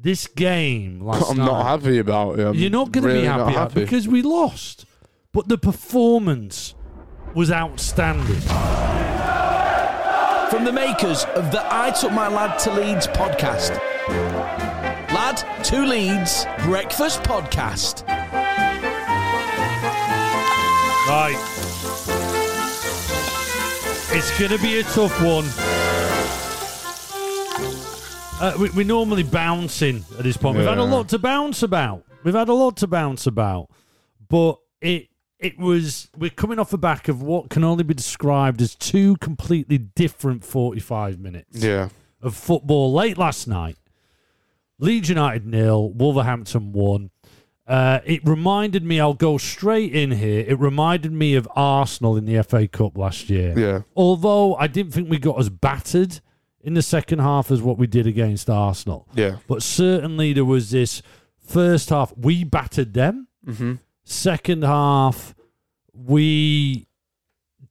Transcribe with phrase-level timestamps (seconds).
[0.00, 1.46] this game last I'm night.
[1.46, 2.46] not happy about it.
[2.46, 4.86] I'm You're not going to really be not happy, because we lost.
[5.32, 6.74] But the performance
[7.34, 8.40] was outstanding.
[10.50, 13.76] From the makers of the I Took My Lad to Leeds podcast.
[15.12, 18.06] Lad to Leeds Breakfast Podcast.
[21.08, 21.36] Right.
[24.10, 25.44] It's going to be a tough one.
[28.40, 30.56] Uh, we, we're normally bouncing at this point.
[30.56, 32.04] We've had a lot to bounce about.
[32.22, 33.68] We've had a lot to bounce about.
[34.28, 35.08] But it
[35.40, 39.16] it was we're coming off the back of what can only be described as two
[39.16, 41.88] completely different 45 minutes Yeah.
[42.22, 43.76] of football late last night.
[44.78, 47.10] Leeds United nil, Wolverhampton one.
[47.66, 49.00] Uh, it reminded me.
[49.00, 50.44] I'll go straight in here.
[50.46, 53.52] It reminded me of Arsenal in the FA Cup last year.
[53.58, 53.80] Yeah.
[53.96, 56.20] Although I didn't think we got as battered
[56.62, 59.08] in the second half as what we did against Arsenal.
[59.14, 59.36] Yeah.
[59.46, 61.02] But certainly there was this
[61.38, 63.28] first half we battered them.
[63.46, 63.74] Mm-hmm.
[64.04, 65.34] Second half
[65.94, 66.86] we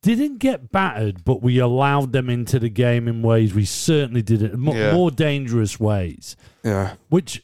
[0.02, 4.58] didn't get battered, but we allowed them into the game in ways we certainly didn't,
[4.58, 4.94] mo- Yeah.
[4.94, 6.36] more dangerous ways.
[6.64, 6.96] Yeah.
[7.10, 7.44] Which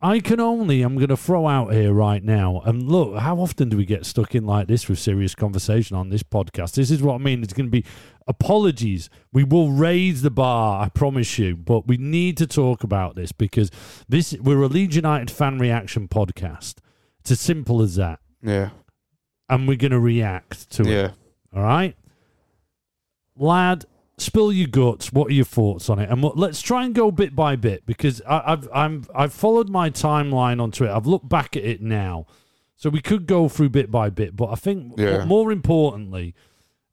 [0.00, 2.60] I can only, I'm going to throw out here right now.
[2.64, 6.10] And look, how often do we get stuck in like this with serious conversation on
[6.10, 6.74] this podcast?
[6.74, 7.42] This is what I mean.
[7.42, 7.84] It's going to be
[8.28, 9.10] apologies.
[9.32, 11.56] We will raise the bar, I promise you.
[11.56, 13.72] But we need to talk about this because
[14.08, 16.76] this we're a Leeds United fan reaction podcast.
[17.20, 18.20] It's as simple as that.
[18.40, 18.70] Yeah.
[19.48, 20.88] And we're going to react to it.
[20.88, 21.10] Yeah.
[21.56, 21.96] All right,
[23.34, 23.86] lad,
[24.20, 25.12] spill your guts.
[25.12, 26.10] What are your thoughts on it?
[26.10, 29.68] And what, let's try and go bit by bit because I, I've I'm I've followed
[29.68, 30.90] my timeline onto it.
[30.90, 32.26] I've looked back at it now,
[32.76, 34.36] so we could go through bit by bit.
[34.36, 35.24] But I think Yeah.
[35.24, 36.34] more importantly,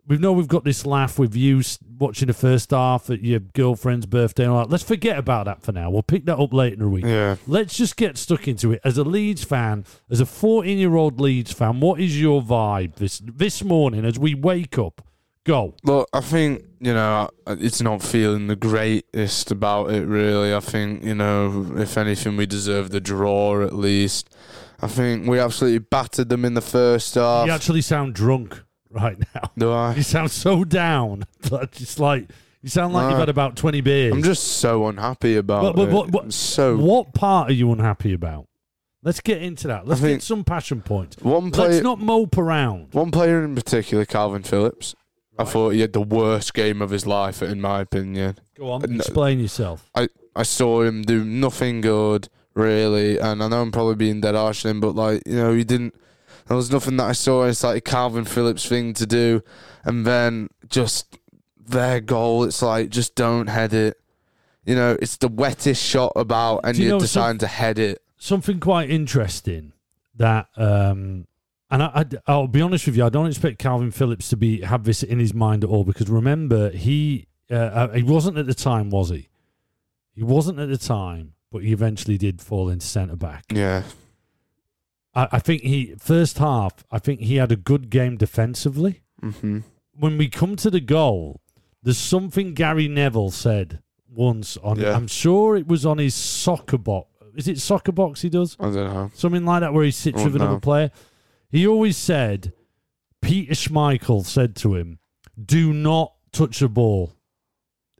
[0.08, 1.64] we know we've got this laugh with you
[1.98, 4.70] watching the first half at your girlfriend's birthday and all that.
[4.70, 5.90] Let's forget about that for now.
[5.90, 7.06] We'll pick that up later in the week.
[7.06, 7.38] Yeah.
[7.48, 8.82] Let's just get stuck into it.
[8.84, 12.96] As a Leeds fan, as a 14 year old Leeds fan, what is your vibe
[12.98, 15.02] this this morning as we wake up?
[15.44, 15.76] Go.
[15.84, 20.06] Look, I think you know it's not feeling the greatest about it.
[20.06, 24.30] Really, I think you know if anything, we deserve the draw at least.
[24.82, 27.48] I think we absolutely battered them in the first half.
[27.48, 29.52] You actually sound drunk right now.
[29.58, 29.96] Do I?
[29.96, 31.24] You sound so down.
[31.44, 32.30] It's like
[32.62, 34.14] you sound like you've had about 20 beers.
[34.14, 38.14] I'm just so unhappy about But- but what- I'm so What part are you unhappy
[38.14, 38.48] about?
[39.04, 39.88] Let's get into that.
[39.88, 41.18] Let's get some passion points.
[41.22, 41.70] one player.
[41.72, 42.88] Let's not mope around.
[42.94, 44.96] One player in particular, Kalvin Phillips.
[45.38, 48.38] I thought he had the worst game of his life, in my opinion.
[48.58, 48.96] Go on, No.
[48.96, 49.90] explain yourself.
[49.94, 54.36] I, I saw him do nothing good, really, and I know I'm probably being dead
[54.36, 55.94] harsh on him, but like you know, he didn't.
[56.48, 57.44] There was nothing that I saw.
[57.46, 59.42] It's like a Kalvin Phillips thing to do,
[59.84, 61.18] and then just
[61.58, 62.44] their goal.
[62.44, 64.00] It's like just don't head it.
[64.66, 68.02] You know, it's the wettest shot about, and you you're know deciding to head it.
[68.18, 69.74] something quite interesting
[70.16, 71.28] that um
[71.72, 74.62] and I, I, will be honest with you, I don't expect Kalvin Phillips to be
[74.62, 78.46] have this in his mind at all because remember he uh, uh, he wasn't at
[78.46, 79.30] the time, was he?
[80.14, 83.46] He wasn't at the time, but he eventually did fall into centre back.
[83.52, 83.84] Yeah,
[85.16, 86.84] I, I think he first half.
[86.92, 89.02] I think he had a good game defensively.
[89.20, 89.60] hmm
[89.98, 91.42] When we come to the goal,
[91.82, 94.80] there's something Gary Neville said once on.
[94.80, 94.96] Yeah.
[94.96, 97.10] I'm sure it was on his soccer box.
[97.36, 98.56] Is it soccer box he does?
[98.60, 99.12] I don't know.
[99.14, 100.60] something like that, where he sits with another no.
[100.60, 100.92] player.
[101.56, 102.52] He always said,
[103.22, 105.00] Peter Schmeichel said to him,
[105.42, 107.14] "Do not touch a ball.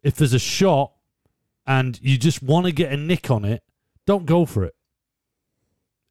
[0.04, 0.92] If there's a shot
[1.66, 3.64] and you just want to get a nick on it,
[4.06, 4.76] don't go for it."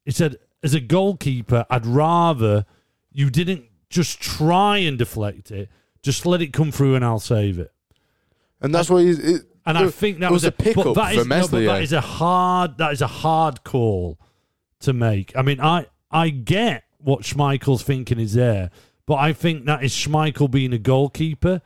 [0.05, 2.65] He said, "As a goalkeeper, I'd rather
[3.11, 5.69] you didn't just try and deflect it,
[6.01, 7.71] just let it come through and I'll save it."
[8.59, 9.19] And that's what he's.
[9.19, 11.93] It, And I think that it was a pickup that for is- no, that is
[11.93, 12.79] a hard.
[12.79, 14.19] That is a hard call
[14.79, 15.37] to make.
[15.37, 18.71] I mean, I I get what Schmeichel's thinking is there,
[19.05, 21.61] but I think that is Schmeichel being a goalkeeper.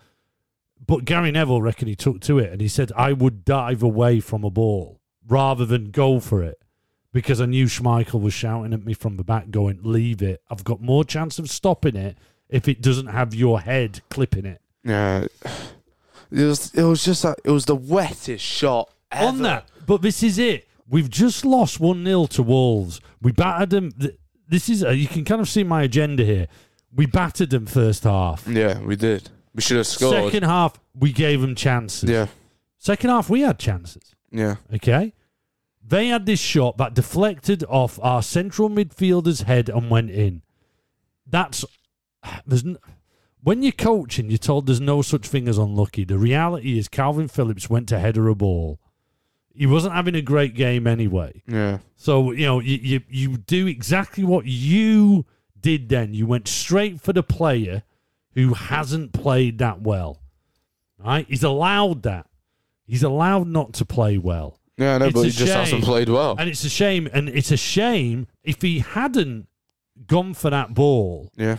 [0.86, 4.20] But Gary Neville reckon he took to it and he said, "I would dive away
[4.20, 6.60] from a ball rather than go for it."
[7.12, 10.42] Because I knew Schmeichel was shouting at me from the back, going, "Leave it!
[10.50, 12.18] I've got more chance of stopping it
[12.50, 15.26] if it doesn't have your head clipping it." Yeah,
[16.32, 16.74] it was.
[16.74, 17.24] It was just.
[17.24, 19.28] Like, it was the wettest shot ever.
[19.28, 19.68] on that.
[19.86, 20.68] But this is it.
[20.88, 23.00] We've just lost 1 0 to Wolves.
[23.22, 23.92] We battered them.
[24.50, 26.48] Th- This is, uh, you can kind of see my agenda here.
[26.94, 28.48] We battered them first half.
[28.48, 29.30] Yeah, we did.
[29.54, 30.16] We should have scored.
[30.32, 32.10] Second half, we gave them chances.
[32.10, 32.28] Yeah,
[32.78, 34.16] Second half, we had chances.
[34.32, 35.14] yeah, Okay.
[35.86, 40.44] They had this shot that deflected off our central midfielder's head and went in.
[41.26, 41.66] That's
[42.46, 42.78] there's n-
[43.42, 46.04] when you're coaching, you're told there's no such thing as unlucky.
[46.04, 48.80] The reality is Kalvin Phillips went to header a ball.
[49.54, 51.42] He wasn't having a great game anyway.
[51.48, 51.80] Yeah.
[51.96, 55.26] So you know, you, you you do exactly what you
[55.60, 55.90] did.
[55.90, 57.84] Then you went straight for the player
[58.36, 60.22] who hasn't played that well.
[60.98, 61.26] Right?
[61.28, 62.28] He's allowed that.
[62.86, 66.10] He's allowed not to play well, Yeah, I know, It's but he just hasn't played
[66.10, 66.36] well.
[66.40, 67.08] and it's a shame.
[67.14, 69.48] And it's a shame if he hadn't
[70.08, 71.58] gone for that ball Yeah.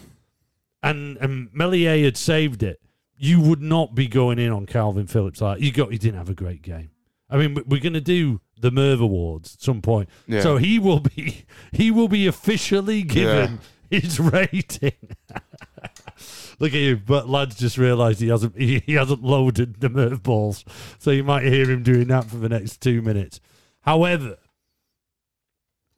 [0.83, 2.81] and and Meslier had saved it.
[3.17, 5.93] You would not be going in on Kalvin Phillips like you got.
[5.93, 6.91] He didn't have a great game.
[7.31, 10.41] I mean, we- we're going to do the Merv Awards at some point, Yeah.
[10.43, 13.61] so he will be he will be officially given
[13.91, 14.93] his rating.
[16.59, 20.23] Look at you, but lads just realised he hasn't he, he hasn't loaded the Merv
[20.23, 20.65] balls,
[20.99, 23.41] so you might hear him doing that for the next two minutes.
[23.83, 24.37] However,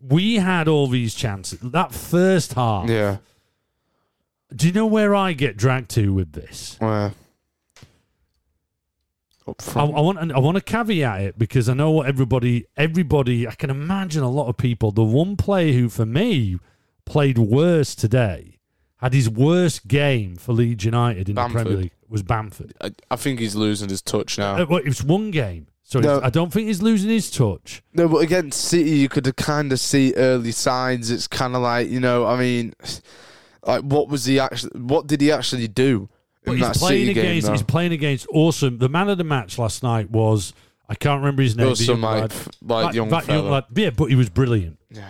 [0.00, 1.58] we had all these chances.
[1.60, 3.18] That first half, Yeah.
[4.54, 6.76] do you know where I get dragged to with this?
[6.80, 7.12] Well,
[9.48, 13.46] up I, I want I want to caveat it because I know what everybody everybody
[13.48, 14.90] I can imagine a lot of people.
[14.90, 16.58] The one player who for me
[17.04, 18.58] played worse today
[18.98, 22.72] had his worst game for Leeds United in the Premier League was Bamford.
[22.80, 24.56] I, I think he's losing his touch now.
[24.56, 26.20] Uh, well, it was one game, so No.
[26.22, 27.82] I don't think he's losing his touch.
[27.94, 31.10] No, but against City, you could kind of see early signs.
[31.10, 32.74] It's kind of like you know, I mean,
[33.66, 34.80] like what was he actually?
[34.80, 36.08] What did he actually do
[36.44, 37.18] But he's playing game?
[37.18, 37.52] against though?
[37.52, 38.78] he's playing against awesome.
[38.78, 40.52] The man of the match last night was
[40.88, 41.68] I can't remember his name.
[41.70, 42.46] was some young like, lad.
[42.62, 43.48] like That- young that fella.
[43.48, 43.64] lad.
[43.74, 44.78] Yeah, but he was brilliant.
[44.90, 45.06] Yeah,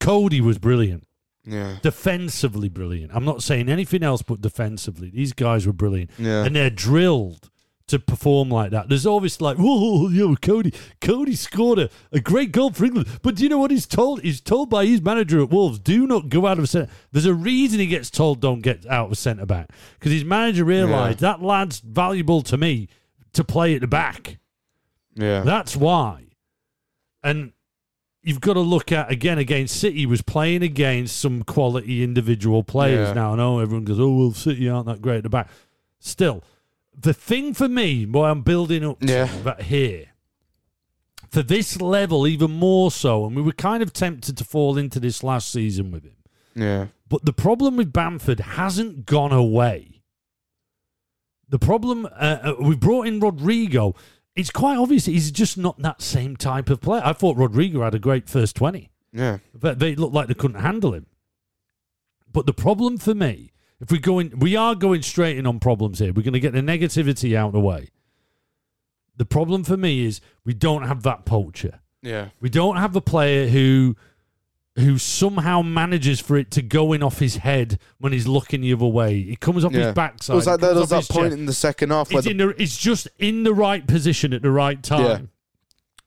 [0.00, 1.06] Coady was brilliant.
[1.44, 3.12] yeah, defensively brilliant.
[3.14, 5.10] I'm not saying anything else but defensively.
[5.10, 6.10] These guys were brilliant.
[6.18, 6.44] Yeah.
[6.44, 7.50] And they're drilled
[7.88, 8.88] to perform like that.
[8.88, 10.72] There's always like, whoa, yo, Coady.
[11.00, 13.08] Coady scored a, a great goal for England.
[13.22, 14.22] But do you know what he's told?
[14.22, 16.90] He's told by his manager at Wolves, do not go out of centre.
[17.10, 19.70] There's a reason he gets told don't get out of centre back.
[19.98, 22.88] Because his manager realised that lad's valuable to me
[23.32, 24.38] to play at the back.
[25.14, 26.24] yeah, That's why.
[27.22, 27.52] And
[28.22, 32.62] you've got to look at again against City he was playing against some quality individual
[32.62, 33.08] players.
[33.08, 33.14] Yeah.
[33.14, 35.48] Now I know everyone goes, "Oh well, City aren't that great at the back."
[35.98, 36.42] Still,
[36.98, 39.42] the thing for me, what I'm building up to Yeah.
[39.44, 40.06] that here,
[41.30, 45.00] for this level even more so, and we were kind of tempted to fall into
[45.00, 46.16] this last season with him.
[46.54, 50.02] yeah, But the problem with Bamford hasn't gone away.
[51.48, 52.08] The problem, uh,
[52.42, 53.94] uh, we brought in Rodrigo.
[54.34, 57.02] It's quite obvious he's just not that same type of player.
[57.04, 60.60] I thought Rodrigo had a great first 20, yeah, but they looked like they couldn't
[60.60, 61.06] handle him.
[62.30, 63.52] But the problem for me,
[63.82, 66.12] if we go in, we are going straight in on problems here.
[66.12, 67.88] We're going to get the negativity out of the way.
[69.16, 71.80] The problem for me is we don't have that poacher.
[72.00, 72.28] yeah.
[72.40, 73.96] We don't have a player who
[74.76, 78.72] who somehow manages for it to go in off his head when he's looking the
[78.72, 79.18] other way.
[79.18, 79.86] It comes off yeah.
[79.88, 80.32] his backside.
[80.32, 81.38] It was like it there comes was off that his point chest.
[81.40, 84.32] in the second half where It's, the, in the, it's just in the right position
[84.32, 85.28] at the right time.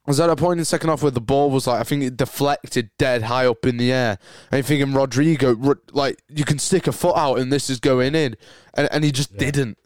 [0.06, 2.02] Was at a point in the second half where the ball was like I think
[2.02, 4.18] it deflected dead high up in the air,
[4.50, 8.14] and you're thinking Rodrigo, like you can stick a foot out and this is going
[8.14, 8.36] in,
[8.74, 9.78] and and he just didn't.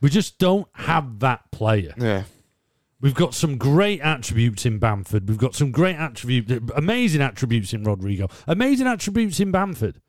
[0.00, 1.94] We just don't have that player.
[1.98, 2.24] Yeah,
[3.00, 5.28] We've got some great attributes in Bamford.
[5.28, 10.00] We've got some great attributes, amazing attributes in Rodrigo, amazing attributes in Bamford.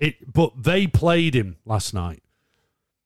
[0.00, 2.22] It, but they played him last night.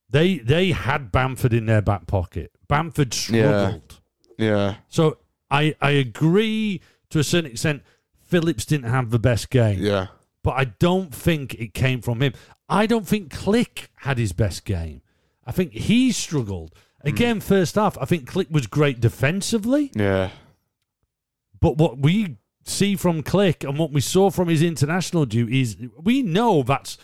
[0.08, 2.52] They they had Bamford in their back pocket.
[2.68, 4.00] Bamford struggled.
[4.38, 5.18] yeah, So
[5.50, 7.82] I I agree to a certain extent.
[8.24, 10.08] Phillips didn't have the best game, yeah,
[10.42, 12.32] but I don't think it came from him.
[12.68, 15.02] I don't think Klich had his best game.
[15.44, 17.08] I think he struggled hmm.
[17.08, 17.40] again.
[17.40, 20.30] First half, I think Klich was great defensively, yeah,
[21.60, 26.22] but what we see from Klich and what we saw from his international duties, we
[26.22, 26.96] know that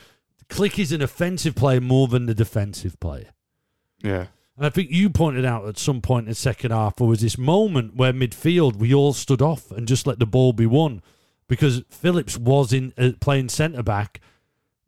[0.49, 3.31] Klich is an offensive player more than the defensive player.
[4.03, 7.07] yeah, And I think you pointed out at some point in the second half there
[7.07, 10.67] was this moment where midfield we all stood off and just let the ball be
[10.67, 11.03] won
[11.49, 14.21] because Phillips was in uh, playing centre back.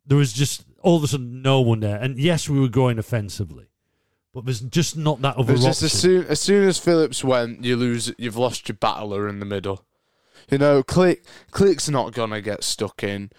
[0.05, 2.99] There was just all of a sudden no one there, and yes, we were going
[2.99, 3.65] offensively,
[4.33, 7.75] but there's just not that other just as soon as soon as Phillips went, you
[7.75, 8.13] lose.
[8.19, 9.83] You've lost your battler in the middle.
[10.51, 13.31] You know, Klich Klich's not gonna get stuck in.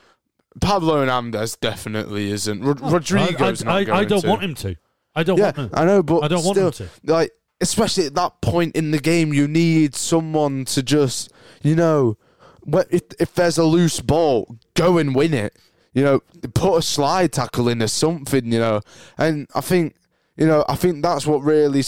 [0.60, 2.62] Pablo Hernandez definitely isn't.
[2.62, 4.28] Rod- Rodrigo's I, I, not going I don't to.
[4.28, 4.76] want him to.
[5.16, 5.70] I don't Yeah, want him.
[5.72, 7.12] I know, but I don't want still, him to.
[7.12, 11.32] Like, especially at that point in the game, you need someone to just,
[11.62, 12.18] you know,
[12.90, 15.56] if if there's a loose ball, go and win it.
[15.94, 16.20] You know,
[16.54, 18.52] put a slide tackle in or something.
[18.52, 18.80] You know,
[19.16, 19.96] and I think,
[20.36, 21.82] you know, I think that's what really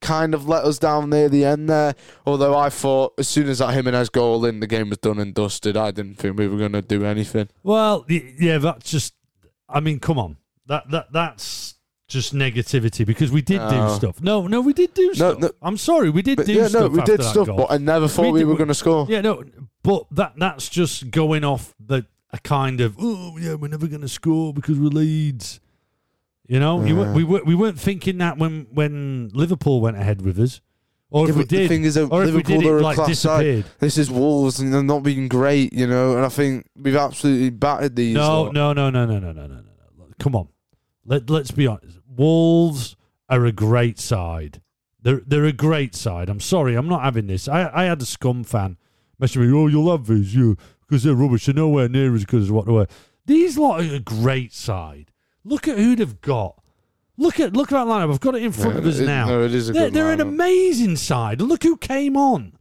[0.00, 1.94] kind of let us down near the end there.
[2.24, 5.34] Although I thought as soon as that Jimenez goal in, the game was done and
[5.34, 5.76] dusted.
[5.76, 7.48] I didn't think we were going to do anything.
[7.62, 9.12] Well, yeah, that's just.
[9.68, 10.38] I mean, come on.
[10.66, 11.74] That that that's
[12.10, 13.94] just negativity because we did do No.
[13.94, 14.20] stuff.
[14.20, 15.38] No, no, we did do No, stuff.
[15.38, 15.50] no.
[15.62, 16.82] I'm sorry, we did But do yeah, stuff.
[16.82, 17.56] no, we after did that stuff, goal.
[17.56, 19.06] but I never thought We did- were going to score.
[19.08, 19.42] Yeah, no,
[19.82, 24.02] but that that's just going off the a kind of oh yeah, we're never going
[24.02, 25.60] to score because we're Leeds.
[26.46, 30.36] You know, you, we were, we weren't thinking that when when Liverpool went ahead with
[30.40, 30.60] us,
[31.08, 32.70] or Yeah, if we but the did, thing is that or if we Liverpool did,
[32.70, 33.38] are it a like class side.
[33.44, 33.64] disappeared.
[33.78, 36.16] This is Wolves, and they're not being great, you know.
[36.16, 38.14] And I think we've absolutely battered these.
[38.16, 38.52] No, lot.
[38.54, 39.62] no, no, no, no, no, no, no, no.
[40.18, 40.48] Come on,
[41.06, 41.98] let let's be honest.
[42.20, 42.96] Wolves
[43.30, 44.60] are a great side.
[45.00, 46.28] They're they're a great side.
[46.28, 47.48] I'm sorry, I'm not having this.
[47.48, 48.76] I I had a scum fan
[49.18, 49.58] messaging me.
[49.58, 51.46] Oh, you'll have these, you because they're rubbish.
[51.46, 52.88] They're nowhere near as good as what they were.
[53.24, 55.12] These lot are a great side.
[55.44, 56.62] Look at who they've got.
[57.16, 58.12] Look at look at that lineup.
[58.12, 59.26] I've got it in front of us it- now.
[59.26, 61.40] no, it is a they're, good they're an amazing side.
[61.40, 62.52] Look who came on.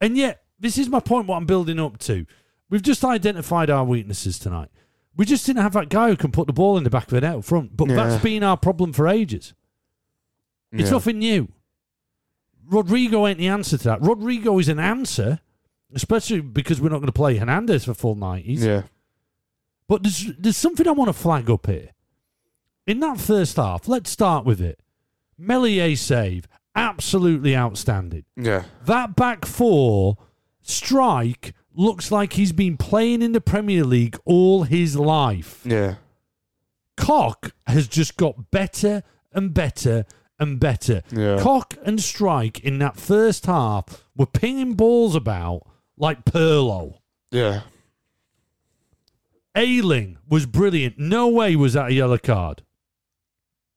[0.00, 1.26] And yet, this is my point.
[1.26, 2.24] What I'm building up to.
[2.70, 4.70] We've just identified our weaknesses tonight.
[5.16, 7.10] We just didn't have that guy who can put the ball in the back of
[7.10, 7.76] the net up front.
[7.76, 7.96] But Yeah.
[7.96, 9.52] that's been our problem for ages.
[10.72, 10.90] It's Yeah.
[10.92, 11.48] nothing new.
[12.66, 14.00] Rodrigo ain't the answer to that.
[14.02, 15.40] Rodrigo is an answer,
[15.94, 18.64] especially because we're not going to play Hernandez for full 90s.
[18.64, 18.82] Yeah,
[19.88, 21.90] But there's, there's something I want to flag up here.
[22.86, 24.80] In that first half, let's start with it.
[25.36, 28.24] Meslier save, absolutely outstanding.
[28.36, 30.16] yeah, That back four
[30.64, 35.60] Struijk looks like he's been playing in the Premier League all his life.
[35.64, 35.96] yeah,
[36.96, 39.02] Koch has just got better
[39.32, 40.04] and better
[40.38, 41.02] and better.
[41.10, 41.38] Yeah.
[41.40, 45.62] Koch and Struijk in that first half were pinging balls about
[45.96, 46.98] like Pirlo.
[47.30, 47.62] yeah.
[49.54, 50.98] Ayling was brilliant.
[50.98, 52.62] No way was that a yellow card.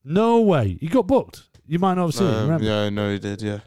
[0.05, 0.77] No way.
[0.79, 1.43] He got booked.
[1.67, 2.33] You might not have seen it.
[2.33, 2.63] Um, Remember?
[2.65, 3.41] yeah, I know he did.
[3.41, 3.59] Yeah,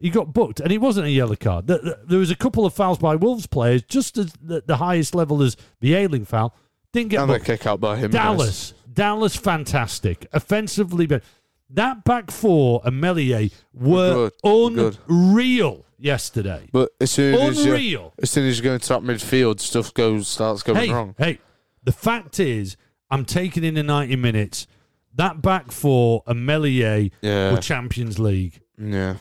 [0.00, 1.66] He got booked, and it wasn't a yellow card.
[1.68, 5.56] There, was a couple of fouls by Wolves players, just as the, highest level as
[5.80, 6.54] the Ayling foul.
[6.92, 8.10] Didn't get and a kick out by him.
[8.10, 10.26] Dallas, Dallas, fantastic.
[10.32, 11.22] Offensively, but
[11.70, 14.98] that back four and Meslier were Good, good.
[15.08, 16.68] unreal yesterday.
[16.72, 18.12] But as soon as Unreal.
[18.22, 21.14] as soon as you go into that midfield, stuff goes starts going Hey, wrong.
[21.18, 21.38] hey,
[21.82, 22.76] the fact is,
[23.10, 24.66] I'm taking in the 90 minutes.
[25.14, 27.52] That back four and Meslier Yeah.
[27.52, 28.60] were Champions League.
[28.78, 29.16] Yeah,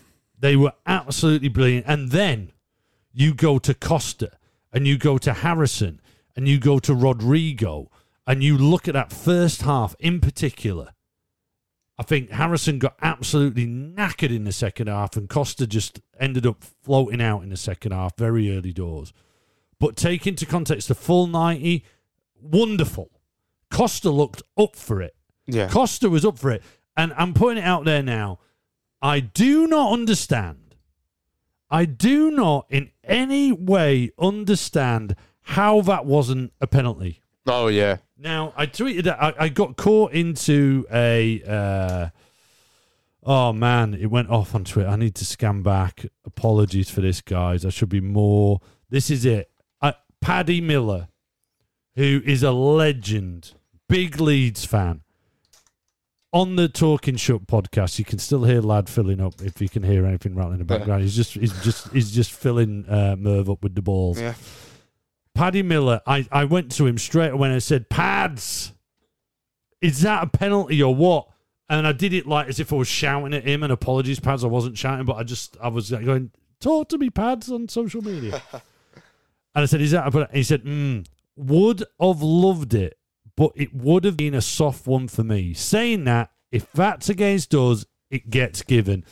[0.46, 1.88] They were absolutely brilliant.
[1.88, 2.52] And then
[3.12, 4.30] you go to Costa
[4.72, 6.00] and you go to Harrison
[6.36, 7.90] and you go to Rodrigo
[8.28, 10.90] and you look at that first half in particular.
[11.98, 16.64] I think Harrison got absolutely knackered in the second half and Costa just ended up
[16.84, 19.14] floating out in the second half, very early doors.
[19.80, 21.84] But take into context the full 90,
[22.40, 23.10] wonderful.
[23.72, 25.16] Costa looked up for it.
[25.48, 26.62] yeah, Costa was up for it.
[26.96, 28.38] And I'm putting it out there now.
[29.06, 30.76] I do not understand.
[31.70, 37.22] I do not in any way understand how that wasn't a penalty.
[37.46, 41.44] oh yeah, Now, I tweeted that I, I got caught into a.
[41.44, 42.10] Uh,
[43.22, 44.90] oh, man, it went off on Twitter.
[44.90, 46.08] I need to scan back.
[46.26, 47.64] Apologies for this, guys.
[47.64, 48.60] I should be more.
[48.90, 49.52] This is it.
[49.84, 51.10] Uh, Paddy Miller,
[51.96, 53.54] who is a legend,
[53.88, 55.02] big Leeds fan.
[56.36, 59.84] On the Talking Shut podcast, you can still hear lad filling up if you can
[59.84, 61.02] hear anything rattling in the background.
[61.02, 64.20] He's just he's just he's just filling uh, Merv up with the balls.
[64.20, 64.34] yeah.
[65.36, 68.74] Paddy Miller, I, I went to him straight away and I said, Pads,
[69.82, 71.28] is that a penalty or what?
[71.70, 74.46] And I did it like as if I was shouting at him and apologies, Pads.
[74.46, 77.68] I wasn't shouting, but I just, I was like going, talk to me, Pads, on
[77.68, 78.42] social media.
[78.54, 78.62] and
[79.54, 80.38] I said, is that a penalty?
[80.38, 82.98] He said, mm, would have loved it,
[83.38, 85.54] but it would have been a soft one for me.
[85.54, 89.04] Saying that, if that's against us, it gets given.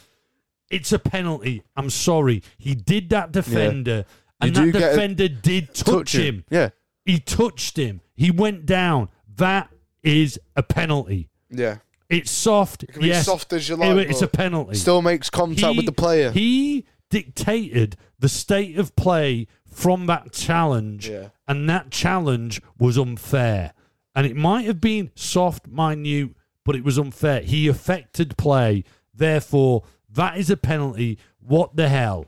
[0.70, 1.64] It's a penalty.
[1.76, 2.42] I'm sorry.
[2.58, 4.06] He did that defender,
[4.42, 6.46] and that get a- defender did touch, him.
[6.50, 6.70] Yeah,
[7.06, 8.02] He touched him.
[8.16, 9.10] He went down.
[9.36, 9.70] That
[10.04, 11.30] is a penalty.
[11.50, 11.78] yeah.
[12.10, 12.86] It's soft.
[12.88, 13.26] can be yes.
[13.26, 14.76] soft as you Yeah, like, It's a penalty.
[14.76, 16.32] Still makes contact He- with the player.
[16.32, 21.30] He dictated the state of play from that challenge, Yeah.
[21.48, 23.74] and that challenge was unfair.
[24.16, 26.32] And it might have been soft, minute,
[26.64, 27.42] but it was unfair.
[27.42, 28.84] He affected play.
[29.14, 31.18] Therefore, that is a penalty.
[31.40, 32.28] What the hell?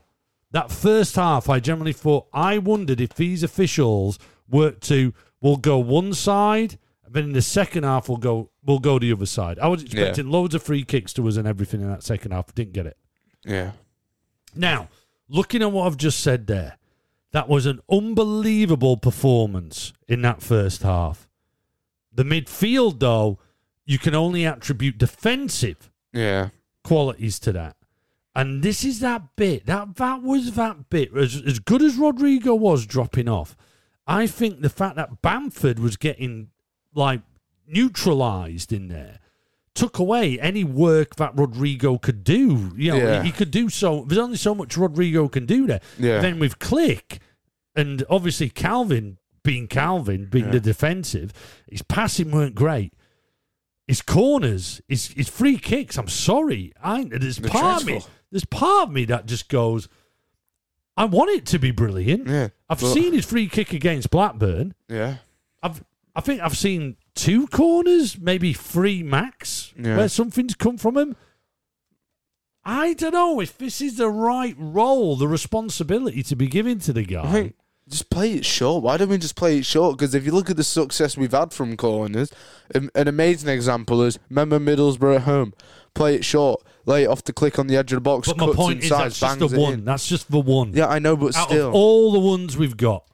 [0.50, 5.78] That first half, I generally thought, I wondered if these officials were to, will go
[5.78, 9.58] one side, and then in the second half, we'll go, we'll go the other side.
[9.58, 12.54] I was expecting loads of free kicks to us and everything in that second half.
[12.54, 12.96] Didn't get it.
[13.44, 13.72] yeah,
[14.54, 14.88] Now,
[15.28, 16.78] looking at what I've just said there,
[17.32, 21.25] that was an unbelievable performance in that first half.
[22.16, 23.38] The midfield, though,
[23.84, 26.48] you can only attribute defensive yeah,
[26.82, 27.76] qualities to that.
[28.34, 29.64] And this is that bit.
[29.66, 31.16] That that was that bit.
[31.16, 33.56] As, as good as Rodrigo was dropping off,
[34.06, 36.48] I think the fact that Bamford was getting
[36.94, 37.20] like
[37.66, 39.18] neutralized in there
[39.74, 42.72] took away any work that Rodrigo could do.
[42.76, 43.22] You know, Yeah.
[43.22, 44.04] he, he could do so.
[44.06, 45.80] There's only so much Rodrigo can do there.
[45.98, 46.20] Yeah.
[46.20, 47.18] Then with Klich
[47.74, 49.16] and obviously Kalvin
[49.46, 50.50] being Kalvin, being Yeah.
[50.52, 51.32] the defensive,
[51.70, 52.92] his passing weren't great.
[53.86, 55.96] His corners, his his free kicks.
[55.96, 58.00] I'm sorry, I there's part of me.
[58.30, 59.88] There's part of me that just goes.
[60.98, 62.26] I want it to be brilliant.
[62.28, 64.74] Yeah, I've but- seen his free kick against Blackburn.
[64.88, 65.16] Yeah.
[65.62, 65.84] I've
[66.16, 69.96] I think I've seen two corners, maybe three max, Yeah.
[69.98, 71.14] where something's come from him.
[72.64, 76.92] I don't know if this is the right role, the responsibility to be given to
[76.92, 77.22] the guy.
[77.28, 77.54] I think
[77.88, 78.82] just play it short.
[78.82, 79.96] Why don't we just play it short?
[79.96, 82.32] Because if you look at the success we've had from corners,
[82.74, 85.54] an, an amazing example is remember Middlesbrough at home.
[85.94, 88.36] Play it short, lay it off the Klich on the edge of the box, but
[88.36, 89.72] my cuts point is inside, that's just the one.
[89.72, 89.84] in.
[89.84, 90.74] That's just the one.
[90.74, 93.04] Yeah, I know, but out still, of all the ones we've got,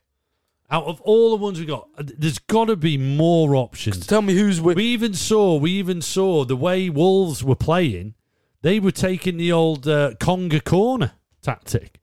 [0.71, 4.07] out of all the ones we've got, uh, there's got to be more options.
[4.07, 4.77] tell me who's with.
[4.77, 8.15] We even saw, we even saw the way Wolves were playing.
[8.63, 12.01] They were taking the old uh, conga corner tactic.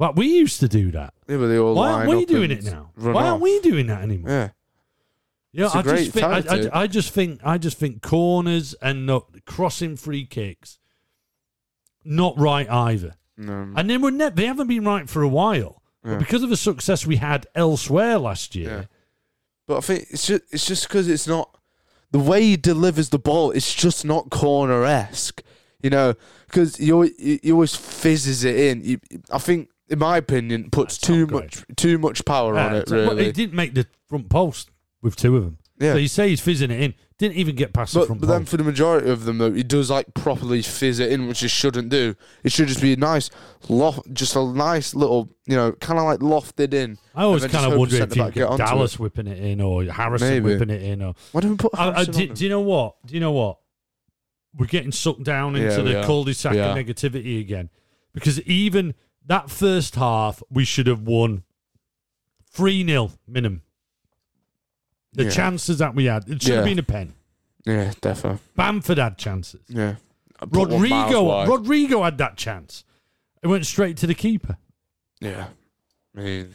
[0.00, 1.12] But we used to do that.
[1.28, 2.90] Yeah, but they all Why aren't we up doing and it now?
[2.96, 4.30] Why aren't we doing that anymore?
[4.30, 4.48] Yeah,
[5.52, 6.70] Yeah, It's a I great just think I, tactic.
[6.72, 10.78] I, I just think I just think corners and not crossing free kicks,
[12.02, 13.14] not right either.
[13.36, 15.82] no, And then we're ne- they haven't been right for a while.
[16.02, 16.12] Yeah.
[16.12, 18.84] But because of the success we had elsewhere last year, Yeah.
[19.66, 21.54] but I think it's just it's just because it's not
[22.10, 23.50] the way he delivers the ball.
[23.50, 25.42] It's just not corner esque,
[25.82, 26.14] you know.
[26.46, 26.86] Because he,
[27.42, 28.80] he always fizzes it in.
[28.82, 28.98] He,
[29.30, 31.42] I think, in my opinion, puts That's too not great.
[31.42, 32.90] much too much power on it.
[32.90, 34.70] well, Really, he didn't make the front post
[35.02, 35.58] with two of them.
[35.78, 35.92] yeah.
[35.92, 38.26] So you say he's fizzing it in, didn't even get past the But, front but
[38.28, 38.50] then post.
[38.50, 41.48] for the majority of them, though, he does like properly fizz it in, which he
[41.48, 42.14] shouldn't do.
[42.44, 43.30] It should just be a nice
[43.68, 46.96] loft, just a nice little, you know, kind of like lofted in.
[47.14, 48.64] I always and then kind of hope wonder the if you centre-back get get onto
[48.64, 50.44] Dallas whipping it in or Harrison Maybe.
[50.44, 51.72] whipping it in or Why don't we put?
[51.78, 52.34] I, I, Harrison do, on him?
[52.34, 52.94] do you know what?
[53.06, 53.58] Do you know what?
[54.56, 56.04] We're getting sucked down into we the are.
[56.04, 56.82] cul-de-sac We of are.
[56.82, 57.70] negativity again.
[58.12, 58.94] Because even
[59.26, 61.44] that first half, we should have won
[62.52, 63.62] 3 0 minimum.
[65.12, 65.30] The Yeah.
[65.30, 66.70] chances that we had, it should have Yeah.
[66.70, 67.14] been a pen.
[67.64, 68.40] Yeah, definitely.
[68.56, 69.60] Bamford had chances.
[69.68, 69.96] Yeah.
[70.40, 71.48] I put one miles Rodrigo, wide.
[71.48, 72.84] Rodrigo had that chance.
[73.42, 74.56] It went straight to the keeper.
[75.20, 75.48] yeah.
[76.16, 76.54] I mean,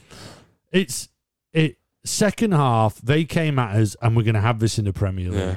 [0.72, 1.08] It's
[1.54, 2.98] it second half.
[3.02, 5.40] They came at us, and we're going to have this in the Premier League.
[5.40, 5.56] yeah.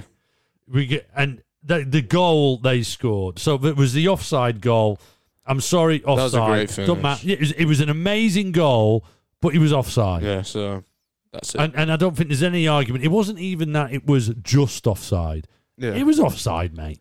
[0.68, 3.38] we get and the the goal they scored.
[3.40, 5.00] So it was the offside goal.
[5.48, 6.16] I'm sorry, offside.
[6.24, 7.28] was a great Doesn't matter.
[7.30, 9.04] It was, it was an amazing goal,
[9.40, 10.22] but he was offside.
[10.22, 10.84] Yeah, so
[11.32, 11.60] that's it.
[11.60, 13.04] And and I don't think there's any argument.
[13.04, 15.48] It wasn't even that it was just offside.
[15.76, 15.92] yeah.
[15.94, 17.00] It was offside, mate.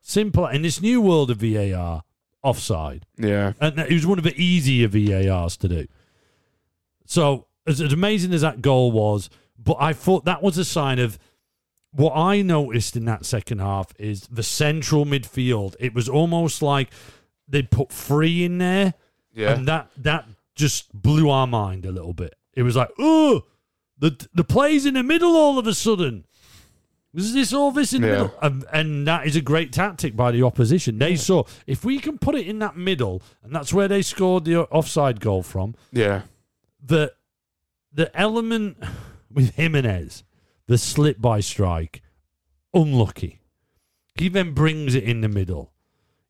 [0.00, 0.46] Simple.
[0.46, 2.02] In this new world of VAR,
[2.42, 3.06] offside.
[3.18, 3.52] yeah.
[3.60, 5.86] And it was one of the easier VARs to do.
[7.04, 10.98] So, as, as amazing as that goal was, but I thought that was a sign
[10.98, 11.18] of
[11.92, 15.74] what I noticed in that second half is the central midfield.
[15.80, 16.90] It was almost like
[17.48, 18.94] they put three in there,
[19.34, 19.52] Yeah.
[19.54, 22.34] and that that just blew our mind a little bit.
[22.54, 23.42] It was like, oh,
[23.98, 26.24] the the plays in the middle all of a sudden.
[27.14, 28.12] Was this all this in the Yeah.
[28.14, 28.34] middle?
[28.42, 30.98] And, and that is a great tactic by the opposition.
[30.98, 34.44] They saw if we can put it in that middle, and that's where they scored
[34.44, 35.74] the offside goal from.
[35.92, 36.22] yeah.
[36.84, 37.12] The
[37.92, 38.76] the element
[39.32, 40.24] with Jimenez,
[40.66, 42.00] the slip by Struijk,
[42.74, 43.40] unlucky.
[44.14, 45.72] He then brings it in the middle.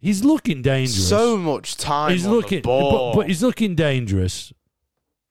[0.07, 1.09] He's looking dangerous.
[1.09, 4.53] So much time he's on looking, but, but he's looking dangerous.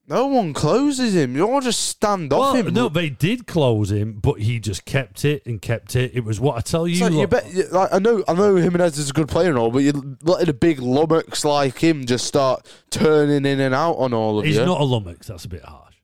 [0.06, 1.34] no one closes him.
[1.34, 2.74] You all just stand off him.
[2.74, 6.12] no, they did close him, but he just kept it and kept it.
[6.14, 7.02] It was what I tell you.
[7.02, 9.72] Like you bet, like, I know, I know Jimenez is a good player and all,
[9.72, 14.14] but you letting a big lummox like him just start turning in and out on
[14.14, 14.66] all of he's you.
[14.66, 15.28] not a lummox.
[15.28, 15.96] That's a bit harsh.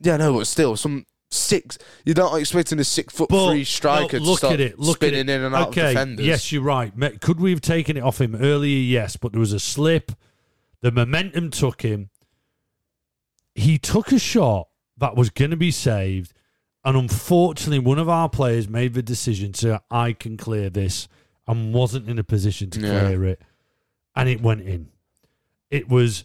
[0.00, 1.78] yeah, no, but still, some six.
[2.04, 4.78] You're not expecting a six foot But three striker no, to look at it.
[4.78, 5.32] Look spinning at it.
[5.36, 6.26] in and out okay, of defenders.
[6.26, 6.92] Yes, you're right.
[7.20, 8.78] Could we have taken it off him earlier?
[8.78, 10.12] Yes, but there was a slip.
[10.80, 12.10] The momentum took him.
[13.54, 16.32] He took a shot that was going to be saved,
[16.84, 21.08] and unfortunately, one of our players made the decision to I can clear this,
[21.46, 23.00] and wasn't in a position to Yeah.
[23.00, 23.42] clear it,
[24.14, 24.88] and it went in.
[25.70, 26.24] It was.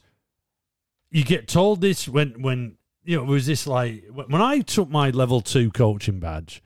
[1.11, 4.89] You get told this when when you know it was this like when I took
[4.89, 6.61] my level two coaching badge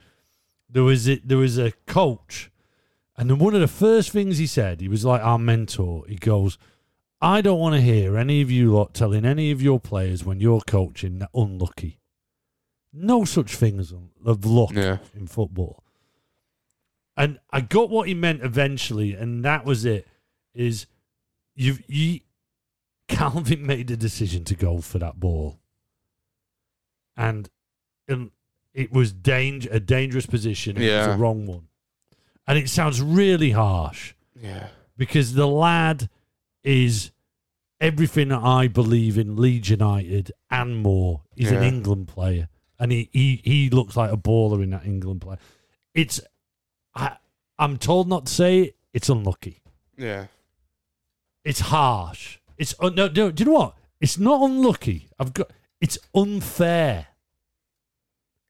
[0.71, 2.51] there was a, there was a coach,
[3.17, 6.05] and then one of the first things he said, he was like our mentor.
[6.07, 6.59] He goes,
[7.19, 10.39] "I don't want to hear any of you lot telling any of your players when
[10.39, 11.99] you're coaching that unlucky.
[12.93, 13.91] No such thing as
[14.23, 14.99] of luck Yeah.
[15.15, 15.83] in football."
[17.17, 20.07] And I got what he meant eventually, and that was it.
[20.53, 20.85] Is
[21.55, 22.19] you've you
[23.07, 25.58] Kalvin made the decision to go for that ball,
[27.19, 27.49] and
[28.07, 28.31] and
[28.73, 30.77] it was danger a dangerous position.
[30.77, 31.07] It was Yeah.
[31.07, 31.67] the wrong one,
[32.47, 34.69] And it sounds really harsh Yeah.
[34.97, 36.09] because the lad
[36.63, 37.11] is
[37.79, 41.21] everything that I believe in Leeds United and more.
[41.35, 45.21] He's an England player, and he, he he looks like a baller in that England
[45.21, 45.37] player.
[45.93, 46.19] It's
[46.95, 47.17] I
[47.57, 48.75] I'm told not to say it.
[48.93, 49.61] It's unlucky.
[49.97, 50.27] Yeah.
[51.43, 52.39] It's harsh.
[52.57, 53.31] It's uh, no, no.
[53.31, 53.75] Do you know what?
[54.01, 55.09] It's not unlucky.
[55.19, 55.51] I've got.
[55.81, 57.07] It's unfair.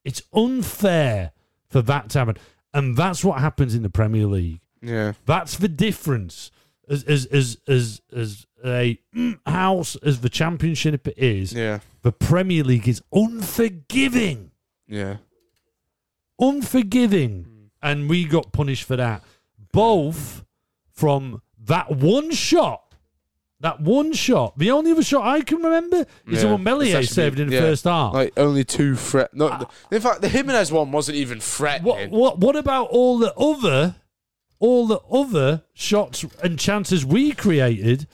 [0.03, 1.31] It's unfair
[1.69, 2.37] for that to happen,
[2.73, 4.61] and that's what happens in the Premier League.
[4.81, 5.13] Yeah.
[5.25, 6.51] That's the difference.
[6.89, 8.99] As as as as as a
[9.45, 11.79] house as the Championship is, Yeah.
[12.01, 14.51] the Premier League is unforgiving,
[14.87, 15.17] Yeah.
[16.39, 17.65] unforgiving, hmm.
[17.81, 19.23] and we got punished for that.
[19.71, 20.43] Both
[20.91, 22.88] from that one shot.
[23.61, 24.57] That one shot.
[24.57, 26.51] The only other shot I can remember is the Yeah.
[26.53, 27.61] one Meslier saved in the yeah.
[27.61, 28.13] first half.
[28.13, 29.33] Like only two threat.
[29.33, 29.69] No, ah.
[29.91, 32.09] in fact, the Jimenez one wasn't even threatening.
[32.09, 33.95] What what what about all the other
[34.59, 38.07] all the other shots and chances we created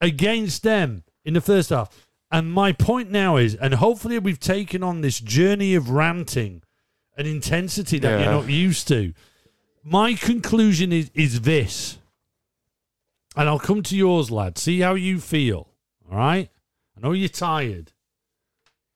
[0.00, 2.06] against them in the first half?
[2.30, 6.62] And my point now is, and hopefully we've taken on this journey of ranting
[7.16, 8.24] and intensity that Yeah.
[8.24, 9.12] you're not used to.
[9.82, 11.98] My conclusion is is this.
[13.36, 14.56] And I'll come to yours, lad.
[14.56, 15.68] See how you feel.
[16.10, 16.48] All right?
[16.96, 17.92] I know you're tired.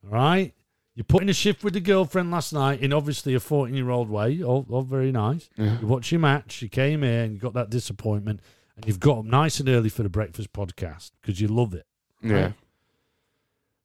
[0.03, 0.53] All right?
[0.95, 3.89] You put in a shift with the girlfriend last night in obviously a 14 year
[3.89, 4.41] old way.
[4.43, 5.49] All, all very nice.
[5.57, 5.79] Yeah.
[5.79, 6.61] You watched your match.
[6.61, 8.41] You came here and you got that disappointment.
[8.75, 11.85] And you've got up nice and early for the breakfast podcast because you love it.
[12.21, 12.53] Yeah.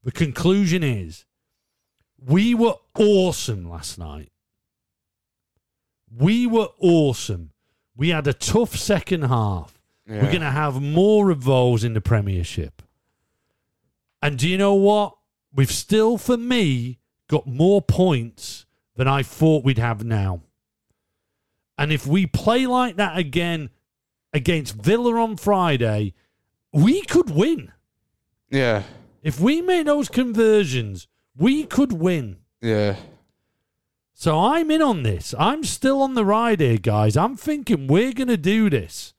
[0.04, 1.26] The conclusion is
[2.18, 4.30] we were awesome last night.
[6.10, 7.50] We were awesome.
[7.96, 9.75] We had a tough second half.
[10.06, 10.22] Yeah.
[10.22, 12.82] We're going to have more of those in the Premiership.
[14.22, 15.16] And do you know what?
[15.52, 20.42] We've still, for me, got more points than I thought we'd have now.
[21.78, 23.70] And if we play like that again
[24.32, 26.14] against Villa on Friday,
[26.72, 27.72] we could win.
[28.50, 28.84] Yeah.
[29.22, 32.36] If we make those conversions, we could win.
[32.60, 32.96] Yeah.
[34.14, 35.34] So I'm in on this.
[35.38, 37.16] I'm still on the ride here, guys.
[37.16, 39.12] I'm thinking we're going to do this.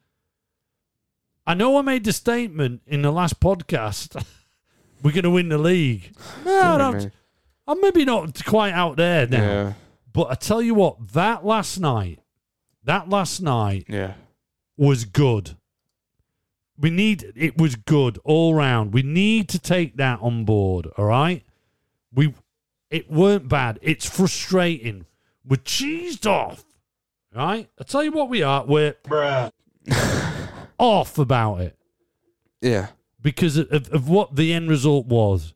[1.47, 4.21] I know I made the statement in the last podcast.
[5.01, 6.11] we're going to win the league.
[6.45, 7.11] No, I don't-
[7.69, 9.41] I'm maybe not quite out there now.
[9.41, 9.73] Yeah.
[10.13, 12.19] But I tell you what, that last night,
[12.83, 14.13] that last night Yeah.
[14.77, 15.57] was good.
[16.79, 18.93] We need it was good all round.
[18.93, 21.43] We need to take that on board, all right?
[22.13, 22.33] We
[22.89, 23.79] it weren't bad.
[23.81, 25.05] It's frustrating.
[25.45, 26.63] We're cheesed off.
[27.35, 27.67] Right?
[27.79, 28.95] I tell you what we are, we're
[30.79, 31.75] off about it
[32.61, 32.87] Yeah.
[33.21, 35.53] because of, of, of what the end result was.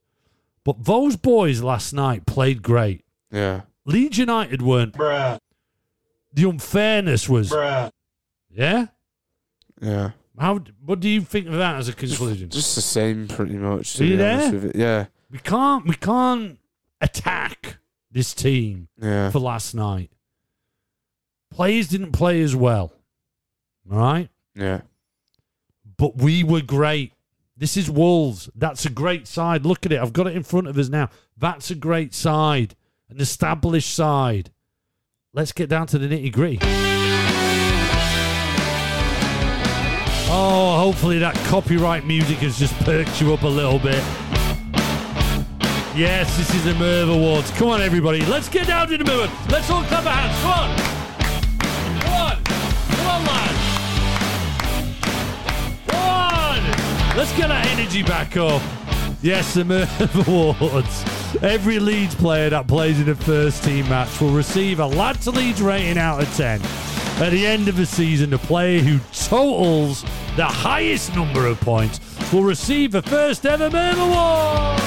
[0.64, 3.04] But those boys last night played great.
[3.32, 3.62] Yeah.
[3.86, 4.94] Leeds United weren't.
[4.94, 7.52] The unfairness was.
[7.52, 8.88] Yeah?
[9.82, 10.12] Yeah.
[10.40, 10.60] How?
[10.86, 12.50] What do you think of that as a conclusion?
[12.50, 13.94] Just the same, pretty much.
[13.96, 14.52] To Are you be there?
[14.52, 14.76] with it.
[14.76, 15.06] Yeah.
[15.30, 15.86] We can't.
[15.88, 16.60] We can't
[17.00, 17.78] attack
[18.12, 19.30] this team Yeah.
[19.32, 20.12] for last night.
[21.50, 22.94] Players didn't play as well.
[23.92, 24.82] All right, Yeah.
[26.02, 27.14] But we were great.
[27.56, 28.50] This is Wolves.
[28.56, 29.68] That's a great side.
[29.68, 30.02] Look at it.
[30.02, 31.12] I've got it in front of us now.
[31.38, 32.76] That's a great side,
[33.12, 34.50] an established side.
[35.32, 36.58] Let's get down to the nitty gritty.
[40.34, 44.04] Oh, hopefully that copyright music has just perked you up a little bit.
[45.96, 47.52] Yes, this is the Merv Awards.
[47.52, 48.26] Come on, everybody.
[48.26, 49.30] Let's get down to the Merv.
[49.52, 50.42] Let's all clap our hands.
[50.42, 50.76] Come on.
[52.02, 52.44] Come on.
[52.98, 53.51] Come on, lads.
[57.16, 58.62] Let's get our energy back up.
[59.22, 61.04] Yes, the Merv Awards.
[61.44, 65.32] Every Leeds player that plays in a first team match will receive a lad to
[65.32, 66.62] Leeds rating out of 10.
[67.22, 70.04] At the end of the season, the player who totals
[70.38, 72.00] the highest number of points
[72.32, 74.82] will receive the first ever Merv Award.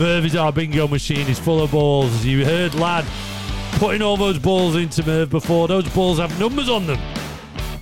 [0.00, 1.26] Merv is our bingo machine.
[1.26, 2.10] He's full of balls.
[2.14, 3.04] As you heard, lad,
[3.72, 5.68] putting all those balls into Merv before.
[5.68, 6.98] Those balls have numbers on them.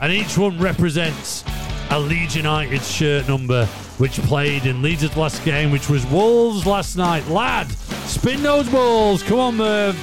[0.00, 1.44] And each one represents
[1.90, 3.66] a Leeds United shirt number,
[3.98, 7.26] which played in Leeds' last game, which was Wolves last night.
[7.28, 7.68] Lad,
[8.06, 9.22] spin those balls.
[9.22, 9.96] Come on, Merv.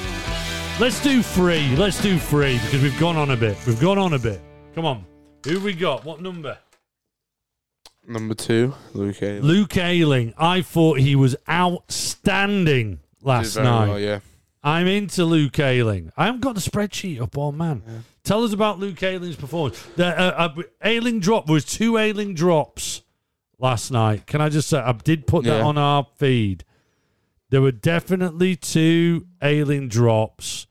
[0.79, 1.75] Let's do three.
[1.77, 3.57] Let's do three because we've gone on a bit.
[3.65, 4.41] We've gone on a bit.
[4.73, 5.05] Come on.
[5.45, 6.03] Who we got?
[6.03, 6.57] What number?
[8.07, 9.41] Number two, Luke Ayling.
[9.41, 10.33] Luke Ayling.
[10.37, 13.87] I thought he was outstanding last night.
[13.87, 14.19] well, yeah.
[14.63, 16.11] I'm into Luke Ayling.
[16.17, 17.81] I haven't got the spreadsheet up, oh man.
[18.25, 19.81] Tell us about Luke Ayling's performance.
[19.95, 23.03] The, uh, uh, Ayling drop was two Ayling drops
[23.59, 24.25] last night.
[24.27, 25.65] Can I just say I did put that Yeah.
[25.65, 26.65] on our feed.
[27.51, 30.65] There were definitely two Ayling drops,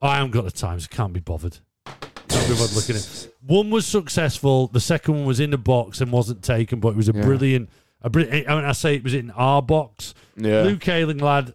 [0.00, 0.88] I haven't got the times.
[0.90, 1.58] I can't be bothered.
[1.84, 2.00] Can't
[2.48, 3.02] be bothered looking at.
[3.02, 3.34] it.
[3.46, 4.68] One was successful.
[4.68, 7.22] The second one was in the box and wasn't taken, but it was a Yeah.
[7.22, 7.68] brilliant.
[8.02, 8.48] A brilliant.
[8.48, 10.14] I mean, I say it was in our box.
[10.36, 10.62] Yeah.
[10.62, 11.54] Luke Ayling, lad,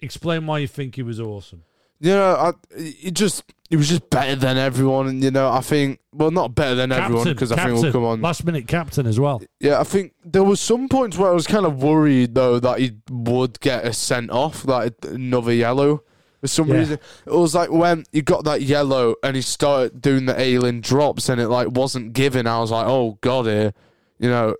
[0.00, 1.62] explain why you think he was awesome.
[2.00, 6.00] Yeah, I, it just he was just better than everyone, and you know, I think
[6.12, 8.20] well, not better than everyone because I think we'll come on.
[8.22, 9.42] last minute captain as well.
[9.60, 12.78] Yeah, I think there was some points where I was kind of worried though that
[12.80, 16.02] he would get a sent off, like another yellow.
[16.40, 16.74] For some Yeah.
[16.76, 20.80] reason, it was like when he got that yellow and he started doing the Ayling
[20.82, 22.46] drops and it like wasn't given.
[22.46, 23.72] I was like, oh god, here,
[24.18, 24.54] you know.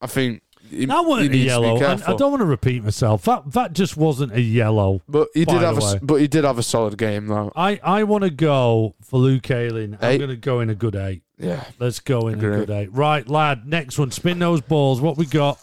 [0.00, 1.82] I think he, That wasn't a needs to be yellow.
[1.82, 3.24] And I don't want to repeat myself.
[3.24, 5.00] That that just wasn't a yellow.
[5.08, 6.00] but he by did the have a, s- way.
[6.02, 7.52] but he did have a solid game though.
[7.56, 9.98] I, I want to go for Luke Ayling.
[10.00, 11.22] I'm going to go in a good eight.
[11.38, 12.92] Yeah, Let's go in a good eight.
[12.92, 13.66] Right, lad.
[13.66, 14.10] Next one.
[14.10, 15.00] Spin those balls.
[15.00, 15.58] What we got?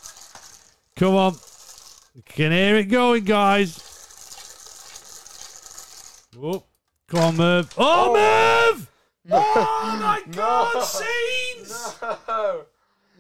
[0.96, 1.36] Come on.
[2.26, 3.78] Can hear it going, guys.
[6.42, 6.64] Oh,
[7.08, 7.74] come on, Merv.
[7.78, 8.14] Oh, oh.
[8.14, 8.92] Merv!
[9.32, 10.84] Oh my God!
[10.84, 11.96] Scenes!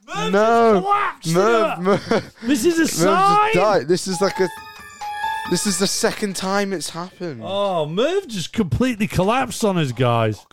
[0.08, 0.82] No.
[0.82, 1.34] collapsed.
[1.34, 3.54] Merv, Merv, Merv, this is a sign.
[3.56, 3.88] died.
[3.88, 4.48] This is like a.
[5.52, 7.42] This is the second time it's happened.
[7.44, 10.46] Oh, Merv just completely collapsed on us, guys.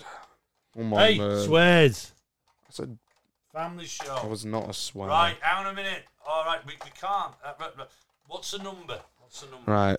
[0.77, 1.45] Come on, hey, Merv.
[1.45, 2.13] swears.
[2.67, 2.99] I said
[3.53, 4.27] Family that show.
[4.29, 5.09] was not a swear.
[5.09, 6.05] Right, hang on a minute.
[6.27, 7.35] All right, we, we can't.
[7.45, 7.85] Uh.
[8.27, 8.99] What's the number?
[9.19, 9.71] What's the number?
[9.71, 9.97] Right.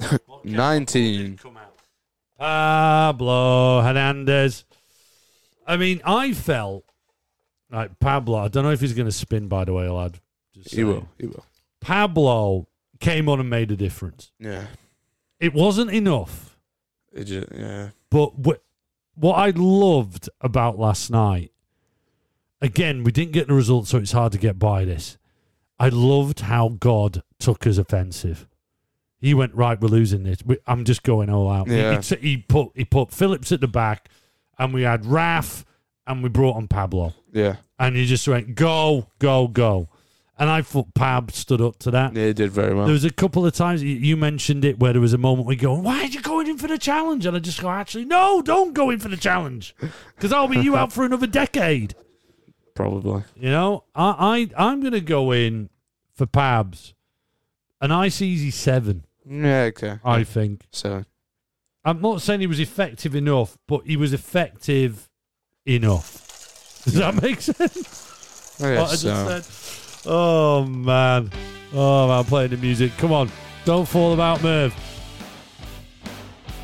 [0.44, 1.36] 19.
[1.38, 1.74] come out?
[2.38, 4.64] Pablo Hernandez.
[5.66, 6.84] I mean, I felt
[7.72, 8.38] like Pablo.
[8.38, 9.48] I don't know if he's going to spin.
[9.48, 10.20] By the way, lad.
[10.54, 10.88] Just He saying.
[10.88, 11.08] will.
[11.18, 11.44] He will.
[11.80, 12.68] Pablo
[13.00, 14.30] came on and made a difference.
[14.38, 14.66] Yeah.
[15.40, 16.56] It wasn't enough,
[17.12, 17.88] It just, yeah.
[18.10, 21.50] but wh- what I loved about last night.
[22.60, 25.18] Again, we didn't get the result, so it's hard to get by this.
[25.80, 28.46] I loved how God took us offensive.
[29.18, 29.80] He went right.
[29.80, 30.38] We're losing this.
[30.46, 31.68] We, I'm just going all out.
[31.68, 31.96] He- Yeah.
[31.96, 34.08] He, t- he put he put Phillips at the back,
[34.60, 35.64] and we had Raf,
[36.06, 37.56] and we brought on Pablo, Yeah.
[37.78, 39.88] and he just went go go go,
[40.38, 42.14] and I thought Pab stood up to that.
[42.16, 42.84] Yeah, he did very well.
[42.86, 45.46] There was a couple of times you- you mentioned it where there was a moment
[45.46, 48.04] we go, "Why are you going in for the challenge?" And I just go, "Actually,
[48.06, 49.74] no, don't go in for the challenge,
[50.16, 51.94] because I'll be you out for another decade."
[52.74, 53.22] Probably.
[53.36, 55.68] You know, I, I I'm gonna go in
[56.14, 56.94] for Pabs,
[57.80, 59.04] a nice easy seven.
[59.28, 59.98] Yeah, okay.
[60.04, 60.66] I think.
[60.72, 61.04] So,
[61.84, 65.08] I'm not saying he was effective enough, but he was effective
[65.66, 66.82] enough.
[66.84, 68.60] Does that make sense?
[68.60, 69.40] I guess just so.
[69.40, 70.10] said.
[70.10, 71.30] Oh man,
[71.72, 72.92] oh man, playing the music.
[72.98, 73.30] Come on,
[73.64, 74.72] don't fall about Merv.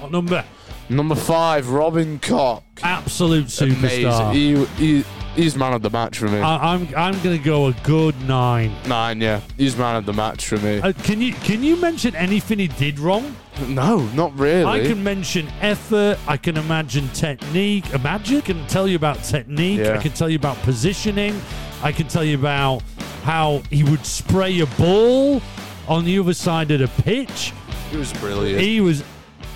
[0.00, 0.44] What number?
[0.88, 2.62] Number five, Robin Koch.
[2.82, 4.30] Absolute superstar.
[4.30, 4.66] Amazing.
[4.78, 5.04] He, he,
[5.36, 6.40] he's man of the match for me.
[6.40, 8.72] I, I'm I'm gonna go a good nine.
[8.86, 9.40] Nine, yeah.
[9.56, 10.80] He's man of the match for me.
[10.80, 13.36] Uh, can you can you mention anything he did wrong?
[13.66, 14.64] No, not really.
[14.64, 16.18] I can mention effort.
[16.26, 17.90] I can imagine technique.
[17.92, 18.38] Imagine.
[18.38, 19.80] I can tell you about technique.
[19.80, 19.94] Yeah.
[19.94, 21.40] I can tell you about positioning.
[21.82, 22.82] I can tell you about
[23.22, 25.40] how he would spray a ball
[25.88, 27.52] on the other side of the pitch.
[27.90, 28.60] He was brilliant.
[28.60, 29.02] He was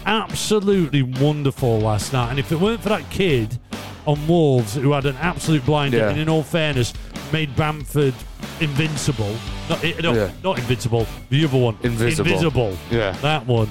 [0.07, 2.31] absolutely wonderful last night.
[2.31, 3.59] And if it weren't for that kid
[4.07, 6.11] on Wolves who had an absolute blinder, Yeah.
[6.11, 6.93] and in all fairness,
[7.33, 8.15] made Bamford
[8.61, 9.35] invincible.
[9.69, 10.31] Not, no, Yeah.
[10.43, 11.07] not invincible.
[11.31, 11.77] The other one.
[11.83, 12.31] Invisible.
[12.31, 12.77] Invisible.
[12.91, 13.13] yeah.
[13.23, 13.71] That one.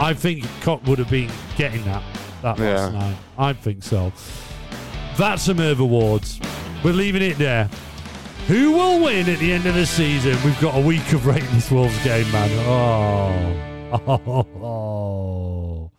[0.00, 2.02] I think Koch would have been getting that
[2.42, 2.98] that last Yeah.
[2.98, 3.16] night.
[3.38, 4.12] I think so.
[5.18, 6.40] That's some Merv Awards.
[6.82, 7.68] We're leaving it there.
[8.48, 10.36] Who will win at the end of the season?
[10.44, 12.50] We've got a week of rating this Wolves game, man.
[12.66, 14.00] Oh.
[14.62, 15.90] oh.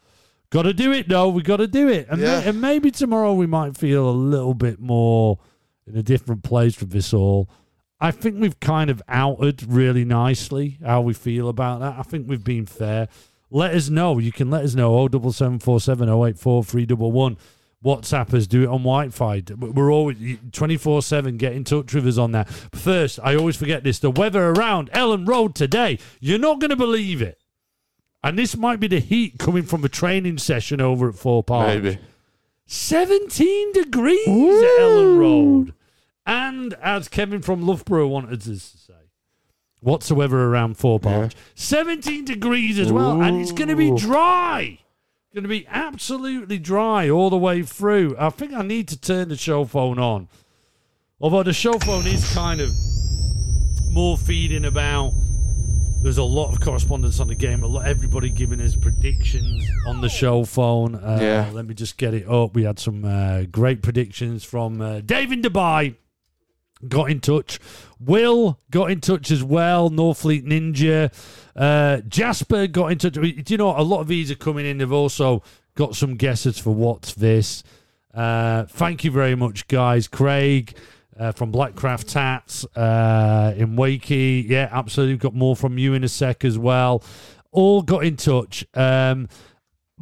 [0.49, 1.29] Got to do it, though.
[1.29, 2.07] We've got to do it.
[2.09, 2.39] And, Yeah.
[2.41, 5.37] may- and maybe tomorrow we might feel a little bit more
[5.87, 7.49] in a different place with this all.
[7.99, 11.95] I think we've kind of outed really nicely how we feel about that.
[11.99, 13.07] I think we've been fair.
[13.51, 14.17] Let us know.
[14.17, 14.97] You can let us know.
[14.97, 17.37] Oh, double seven four seven oh eight four three double one.
[17.83, 18.47] WhatsApp us.
[18.47, 19.43] Do it on Wi-Fi.
[19.57, 21.37] We're always twenty four seven.
[21.37, 22.49] Get in touch with us on that.
[22.49, 23.99] First, I always forget this.
[23.99, 25.99] The weather around Elland Road today.
[26.19, 27.39] You're not going to believe it.
[28.23, 31.81] And this might be the heat coming from a training session over at Thorp Arch.
[31.81, 31.99] Maybe.
[32.67, 35.73] 17 degrees at Elland Road.
[36.25, 38.93] And as Kevin from Loughborough wanted us to say,
[39.81, 43.21] whatsoever around Thorp Arch, 17 degrees as well.
[43.21, 44.79] And it's going to be dry.
[45.33, 48.15] Going to be absolutely dry all the way through.
[48.19, 50.27] I think I need to turn the show phone on.
[51.21, 52.69] Although the show phone is kind of
[53.91, 55.11] more feeding about.
[56.03, 57.61] There's a lot of correspondence on the game.
[57.61, 60.95] A lot, everybody giving his predictions on the show phone.
[60.95, 61.49] Uh, Yeah.
[61.53, 62.55] Let me just get it up.
[62.55, 65.95] We had some uh, great predictions from uh, Dave in Dubai.
[66.87, 67.59] Got in touch.
[67.99, 69.89] Will got in touch as well.
[69.89, 71.13] Northfleet Ninja.
[71.55, 73.13] Uh, Jasper got in touch.
[73.13, 74.79] Do you know a lot of these are coming in?
[74.79, 75.43] They've also
[75.75, 77.63] got some guesses for what's this.
[78.13, 80.07] Uh, thank you very much, guys.
[80.07, 80.77] Craig
[81.17, 84.47] uh, from Blackcraft Tats uh, in Wakey.
[84.47, 85.17] Yeah, absolutely.
[85.17, 87.03] Got more from you in a sec as well.
[87.51, 88.65] All got in touch.
[88.73, 89.27] Um,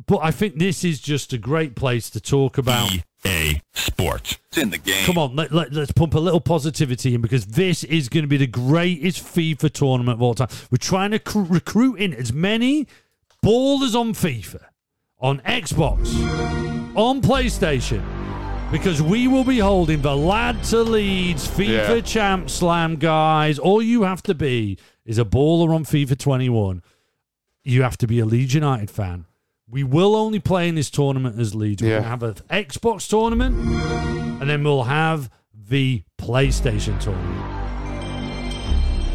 [0.06, 2.92] but I think this is just a great place to talk about.
[3.26, 4.38] EA Sports.
[4.50, 5.06] It's in the game.
[5.06, 8.28] Come on, let, let, us pump a little positivity in because this is going to
[8.28, 10.48] be the greatest FIFA tournament of all time.
[10.72, 12.88] We're trying to cr- recruit in as many
[13.46, 14.62] ballers on FIFA,
[15.20, 16.08] on Xbox,
[16.96, 18.04] on PlayStation,
[18.72, 22.02] because we will be holding the Lad to Leeds FIFA Yeah.
[22.02, 23.60] Champ Slam, guys.
[23.60, 26.84] All you have to be is a baller on FIFA 21.
[27.64, 29.26] You have to be a Leeds United fan.
[29.72, 31.82] We will only play in this tournament as Leeds.
[31.84, 31.94] We're Yeah.
[31.96, 32.34] going to have an
[32.66, 33.56] Xbox tournament,
[34.42, 37.46] and then we'll have the PlayStation tournament.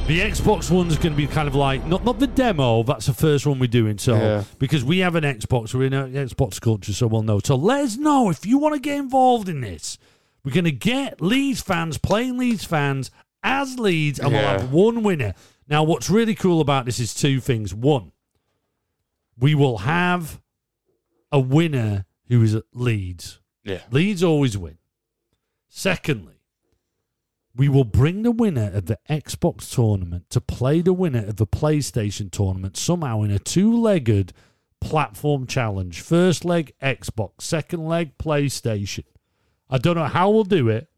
[0.06, 2.82] The Xbox one's going to be kind of like not not the demo.
[2.82, 3.96] That's the first one we're doing.
[3.98, 4.44] So Yeah.
[4.58, 7.40] because we have an Xbox, we're in an Xbox culture, so we'll know.
[7.42, 9.96] So let us know if you want to get involved in this.
[10.44, 13.10] We're going to get Leeds fans playing Leeds fans
[13.42, 15.32] as Leeds, and we'll have one winner.
[15.68, 17.72] Now, what's really cool about this is two things.
[17.74, 18.12] One,
[19.38, 20.38] we will have
[21.34, 23.40] a winner who is at Leeds.
[23.64, 23.80] Yeah.
[23.90, 24.78] Leeds always win.
[25.68, 26.36] Secondly,
[27.56, 31.46] we will bring the winner of the Xbox tournament to play the winner of the
[31.46, 34.32] PlayStation tournament somehow in a two legged
[34.80, 36.00] platform challenge.
[36.02, 37.40] First leg, Xbox.
[37.40, 39.04] Second leg, PlayStation.
[39.68, 40.88] I don't know how we'll do it.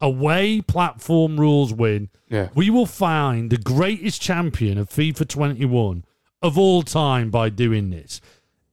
[0.00, 2.08] Away platform rules win.
[2.28, 2.50] Yeah.
[2.54, 6.04] We will find the greatest champion of FIFA 21
[6.40, 8.20] of all time by doing this.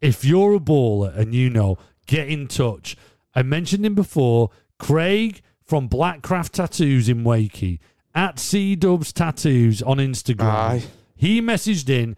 [0.02, 2.96] If you're a baller and you know, get in touch.
[3.36, 7.80] I mentioned him before, Craig from Blackcraft Tattoos in Wakey
[8.16, 10.46] at C Dubs Tattoos on Instagram.
[10.46, 10.84] Aye.
[11.16, 12.16] He messaged in,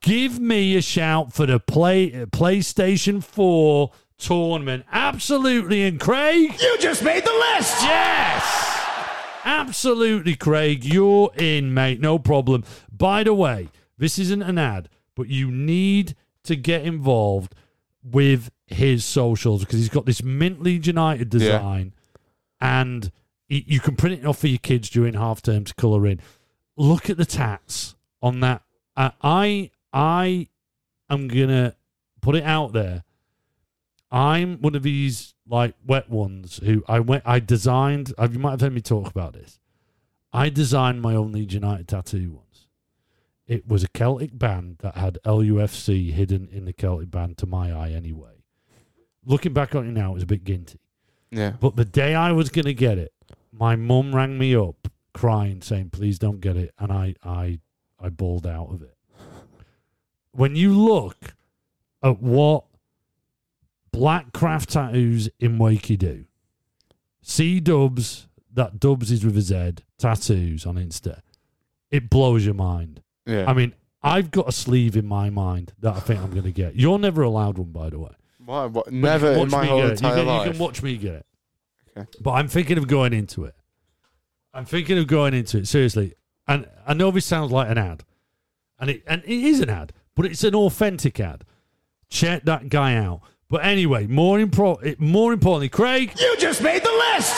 [0.00, 7.02] "Give me a shout for the play PlayStation 4 tournament." Absolutely, and Craig, You just
[7.02, 7.82] made the list!
[7.82, 8.64] Yes!
[9.44, 10.84] Absolutely, Craig.
[10.84, 12.00] You're in, mate.
[12.00, 12.64] No problem.
[12.90, 17.54] By the way, this isn't an ad, but you need to get involved
[18.02, 21.92] with his socials because he's got this Mint Leeds United design
[22.60, 23.10] and
[23.50, 26.20] y- you can print it off for your kids during half term to colour in.
[26.76, 28.62] Look at the tats on that.
[28.96, 30.48] Uh, I I
[31.10, 31.74] am gonna
[32.20, 33.04] put it out there.
[34.10, 37.24] I'm one of these like wet ones who I went.
[37.26, 38.12] I designed.
[38.18, 39.58] uh, You might have heard me talk about this.
[40.32, 42.67] I designed my own Leeds United tattoo once.
[43.48, 47.72] It was a Celtic band that had LUFC hidden in the Celtic band to my
[47.72, 48.44] eye anyway.
[49.24, 50.78] Looking back on it now, it was a bit ginty.
[51.30, 51.54] Yeah.
[51.58, 53.12] But the day I was going to get it,
[53.50, 57.58] my mum rang me up crying, saying, "Please don't get it," and I, I,
[57.98, 58.96] I bawled out of it.
[60.32, 61.34] When you look
[62.02, 62.64] at what
[63.92, 66.26] Black Craft Tattoos in Wakey do,
[67.22, 71.20] C Dubs, that Dubs is with a Z, tattoos on Insta,
[71.90, 73.02] it blows your mind.
[73.28, 73.48] Yeah.
[73.48, 76.52] I mean, I've got a sleeve in my mind that I think I'm going to
[76.52, 76.74] get.
[76.74, 78.12] You're never allowed one, by the way.
[78.44, 78.64] Why?
[78.64, 78.90] What?
[78.90, 80.46] Never in my whole entire you can, life.
[80.46, 81.26] You can watch me get it.
[81.96, 82.08] Okay.
[82.20, 83.54] But I'm thinking of going into it.
[84.54, 86.14] I'm thinking of going into it seriously.
[86.46, 88.04] And I know this sounds like an ad,
[88.80, 91.44] and it and it is an ad, but it's an authentic ad.
[92.08, 93.20] Check that guy out.
[93.50, 97.34] But anyway, more impro- eh, more importantly, Craig, You just made the list!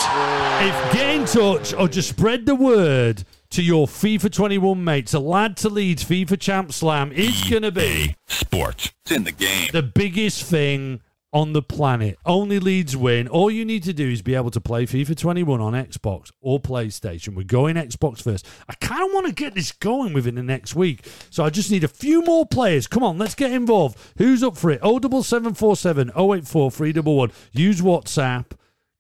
[0.62, 5.20] if get in touch or just spread the word to your FIFA 21 mates, a
[5.20, 8.90] lad to Leeds FIFA Champ Slam is going to be Sports.
[9.04, 9.68] It's in the game.
[9.72, 11.00] the biggest thing
[11.32, 12.18] on the planet.
[12.24, 13.28] Only Leeds win.
[13.28, 16.60] All you need to do is be able to play FIFA 21 on Xbox or
[16.60, 17.34] PlayStation.
[17.34, 18.46] We're going Xbox first.
[18.68, 21.06] I kind of want to get this going within the next week.
[21.30, 22.86] So I just need a few more players.
[22.86, 23.98] Come on, let's get involved.
[24.18, 24.80] Who's up for it?
[24.80, 27.36] 07747 084 311.
[27.52, 28.52] Use WhatsApp.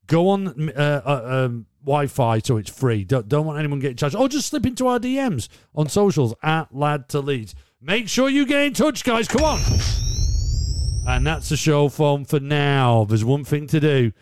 [0.06, 3.04] Go on uh, uh, um, Wi-Fi so it's free.
[3.04, 4.16] Don't, don't want anyone getting charged.
[4.16, 7.54] Or just slip into our DMs on socials at Lad to Leeds.
[7.80, 9.26] Make sure you get in touch, guys.
[9.28, 9.99] Come on.
[11.06, 13.04] And that's the show phone for now.
[13.04, 14.12] There's one thing to do.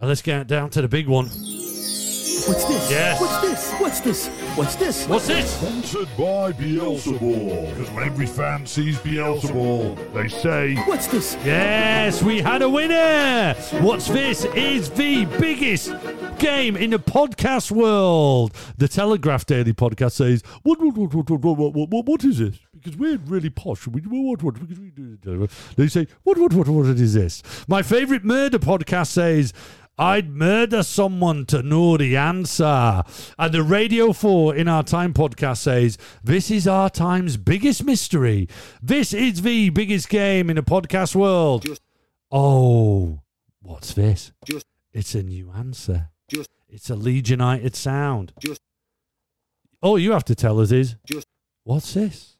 [0.00, 1.26] And let's get down to the big one.
[1.26, 2.90] What's this?
[2.90, 3.20] Yes.
[3.20, 3.72] What's this?
[3.80, 4.45] What's this?
[4.56, 5.06] What's this?
[5.06, 5.54] What's this?
[5.54, 7.74] Sponsored by Beelzebul.
[7.74, 11.36] Because when every fan sees Beelzebul, they say, What's this?
[11.44, 13.52] Yes, we had a winner.
[13.82, 14.46] What's this?
[14.46, 15.92] Is the biggest
[16.38, 18.54] game in the podcast world.
[18.78, 22.38] The Telegraph Daily Podcast says, "What, what, what, what, what, what, what, what, what is
[22.38, 23.86] this?" Because we're really posh.
[23.86, 27.42] We, what, what, because we do the They say, "What, what, what, what is this?"
[27.68, 29.52] My favorite murder podcast says.
[29.98, 33.02] I'd murder someone to know the answer.
[33.38, 38.48] And the Radio 4 in our time podcast says, This is our time's biggest mystery.
[38.82, 41.66] This is the biggest game in the podcast world.
[42.30, 43.20] Oh,
[43.60, 44.32] what's this?
[44.44, 46.10] Just- It's a new answer.
[46.28, 48.32] Just- It's a Leeds United sound.
[48.40, 48.60] Just-
[49.82, 51.28] All you have to tell us is, Just-
[51.64, 52.36] what's this?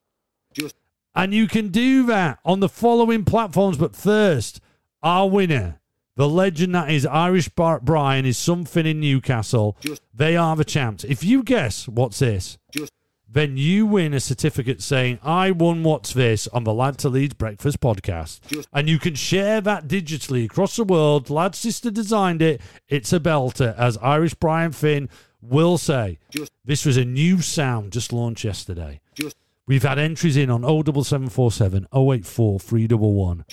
[0.52, 0.74] Just-
[1.14, 3.78] And you can do that on the following platforms.
[3.78, 4.60] But first,
[5.02, 5.80] our winner,
[6.16, 9.76] the legend that is Irish Bar- Brian, is something in Newcastle.
[9.80, 11.04] Just- They are the champs.
[11.04, 12.92] If you guess what's this, Just-
[13.30, 17.34] then you win a certificate saying, I won What's This on the Lad to Leeds
[17.34, 18.40] Breakfast podcast.
[18.48, 21.28] Just- and you can share that digitally across the world.
[21.28, 22.60] Lad sister designed it.
[22.88, 25.08] It's a belter, as Irish Brian Finn
[25.42, 26.18] will say.
[26.64, 29.00] This was a new sound just launched yesterday.
[29.66, 33.44] We've had entries in on 07747 084 311.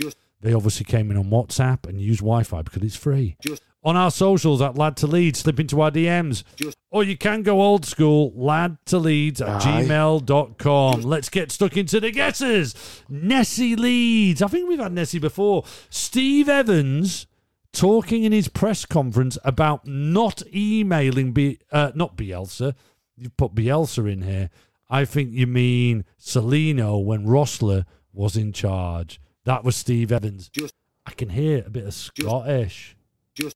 [0.44, 3.36] They obviously came in on WhatsApp and use Wi Fi because it's free.
[3.42, 6.44] Just- on our socials at Lad to Leeds, slip into our DMs.
[6.56, 9.84] Just- or you can go old school, lad to leeds at Aye.
[9.84, 11.02] gmail.com.
[11.02, 12.76] Let's get stuck into the guesses.
[13.10, 14.42] Nessie Leeds.
[14.42, 15.64] I think we've had Nessie before.
[15.90, 17.26] Steve Evans
[17.74, 22.76] talking in his press conference about not emailing, B, uh, not Bielsa.
[23.18, 24.50] You've put Bielsa in here.
[24.90, 29.20] I think you mean Cellino when Rossler was in charge.
[29.46, 30.50] That was Steve Evans.
[30.50, 30.74] Just-
[31.06, 32.96] I can hear a bit of Scottish.
[33.36, 33.56] Just-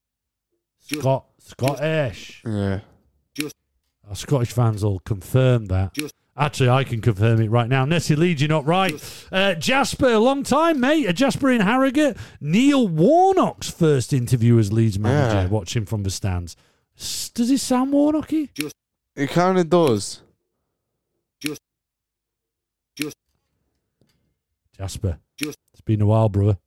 [0.86, 2.42] just- Scot Scottish.
[2.46, 2.82] Yeah.
[4.10, 5.94] Our Scottish fans will confirm that.
[5.94, 7.84] Just- Actually, I can confirm it right now.
[7.84, 8.94] Nessie Leeds, you're not right.
[9.32, 11.08] Uh, Jasper, long time, mate.
[11.08, 12.16] Uh, Jasper in Harrogate.
[12.40, 15.42] Neil Warnock's first interview as Leeds manager.
[15.42, 15.48] Yeah.
[15.48, 16.56] Watch him from the stands.
[16.98, 18.50] S- Does he sound Warnocky?
[19.16, 20.22] It kind of does.
[24.78, 25.18] Jasper.
[25.88, 26.58] Just- It's been a while, brother.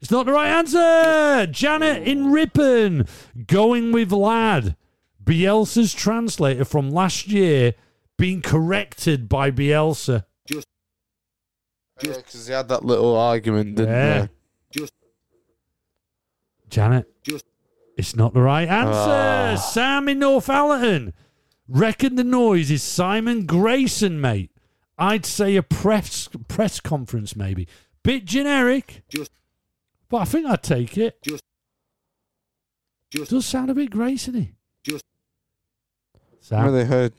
[0.00, 1.46] It's not the right answer.
[1.50, 3.06] Janet in Ripon.
[3.46, 4.76] Going with lad.
[5.22, 7.72] Bielsa's translator from last year
[8.18, 10.24] being corrected by Bielsa.
[12.02, 14.26] Yeah, because they had that little argument, didn't Yeah.
[14.72, 14.86] they?
[16.68, 17.06] Janet.
[17.22, 17.44] Just-
[17.96, 18.92] It's not the right answer.
[18.92, 19.54] Ah.
[19.54, 21.12] Sam in Northallerton.
[21.68, 24.50] Reckon the noise is Simon Grayson, mate.
[24.98, 27.68] I'd say a press press conference, maybe.
[28.04, 29.02] Bit generic.
[29.08, 29.32] Just-
[30.08, 31.20] But I think I'd take it.
[31.22, 31.42] Just-
[33.10, 34.52] just- Does sound a bit Grayson-y.
[34.84, 35.04] Just-
[36.14, 36.58] I Sam.
[36.58, 37.12] haven't really heard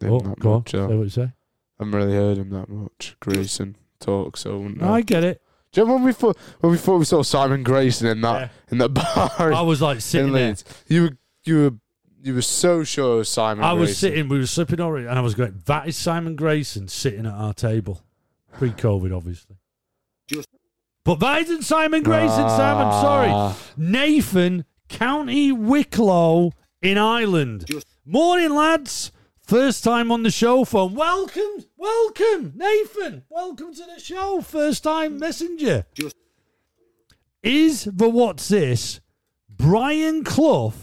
[0.00, 0.58] him oh, that go on.
[0.58, 0.70] much.
[0.72, 1.22] Say uh, what you say.
[1.22, 3.16] I haven't really heard him that much.
[3.20, 4.92] Grayson talk, so I No.
[4.94, 5.40] I get it.
[5.70, 8.40] Do you remember when we thought when we thought we saw Simon Grayson in that
[8.40, 8.48] Yeah.
[8.70, 10.48] in that bar I was like sitting there.
[10.48, 10.64] Leeds?
[10.88, 11.74] You were you were
[12.20, 13.62] you were so sure it was Simon.
[13.64, 16.34] I was sitting, we were slipping over it, and I was going, that is Simon
[16.34, 18.02] Grayson sitting at our table.
[18.54, 19.56] Pre COVID, obviously.
[21.08, 22.76] Just- but that isn't Simon Grayson, Sam.
[22.76, 23.30] I'm sorry.
[23.30, 23.56] Ah.
[23.76, 26.52] Nathan, County Wicklow
[26.82, 27.64] in Ireland.
[27.66, 29.10] Just- Morning, lads.
[29.40, 30.94] First time on the show phone.
[30.94, 33.24] Welcome, welcome, Nathan.
[33.30, 34.42] Welcome to the show.
[34.42, 35.86] First time messenger.
[35.94, 36.14] Just-
[37.42, 39.00] Is the what's this
[39.48, 40.74] Brian Clough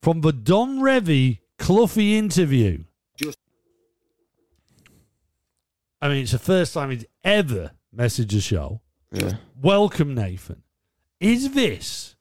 [0.00, 2.84] from the Don Revie Cloughie interview?
[3.16, 3.38] Just-
[6.00, 8.81] I mean, it's the first time he's ever messaged a show.
[9.12, 9.34] Yeah.
[9.60, 10.62] Welcome, Nathan.
[11.20, 12.16] Is this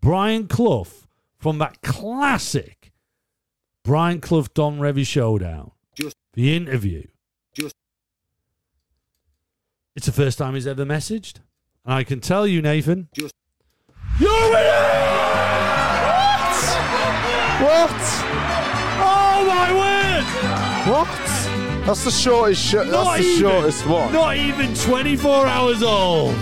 [0.00, 0.86] Brian Clough
[1.38, 2.92] from that classic
[3.84, 5.70] Brian Clough Don Revie showdown?
[5.94, 7.04] Just- the interview.
[7.54, 7.74] Just-
[9.94, 11.36] It's the first time he's ever messaged.
[11.84, 13.08] And I can tell you, Nathan.
[13.14, 13.34] Just-
[14.18, 14.88] You're a winner!
[17.62, 17.90] What?
[19.04, 20.24] Oh, my word!
[20.90, 21.51] What?
[21.84, 22.62] That's the shortest.
[22.64, 24.12] Sh- that's Not the even- shortest one.
[24.12, 26.34] Not even 24 hours old.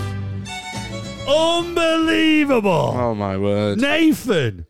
[1.27, 2.93] Unbelievable.
[2.97, 3.81] oh my word!
[3.81, 4.67] Nathan,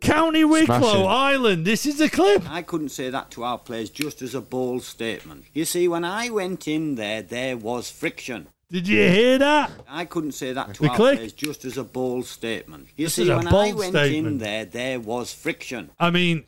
[0.00, 1.66] County Wicklow, Ireland.
[1.66, 2.48] This is a clip.
[2.50, 5.44] I couldn't say that to our players just as a bold statement.
[5.52, 8.46] You see, when I went in there, there was friction.
[8.70, 9.70] Did you hear that?
[9.88, 11.16] I couldn't say that to The our click.
[11.18, 12.88] players just as a bold statement.
[12.96, 14.26] You This see, when I went statement.
[14.26, 15.90] in there, there was friction.
[16.00, 16.44] I mean,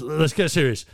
[0.00, 0.84] let's get serious.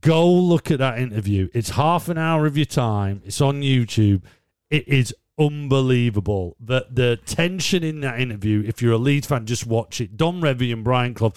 [0.00, 1.48] Go look at that interview.
[1.54, 3.22] It's half an hour of your time.
[3.24, 4.22] It's on YouTube.
[4.70, 6.56] It is unbelievable.
[6.60, 8.64] The the tension in that interview.
[8.66, 10.16] If you're a Leeds fan, just watch it.
[10.16, 11.34] Don Revie and Brian Clough.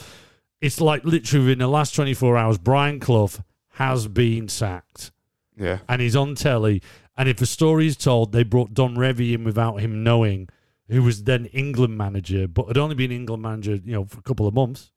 [0.61, 3.29] It's like literally within the last 24 hours, Brian Clough
[3.73, 5.11] has been sacked
[5.57, 5.79] Yeah.
[5.87, 6.81] and he's on telly.
[7.15, 10.49] And if a story is told, they brought Don Revie in without him knowing,
[10.89, 14.21] who was then England manager, but had only been England manager, you know, for a
[14.21, 14.91] couple of months,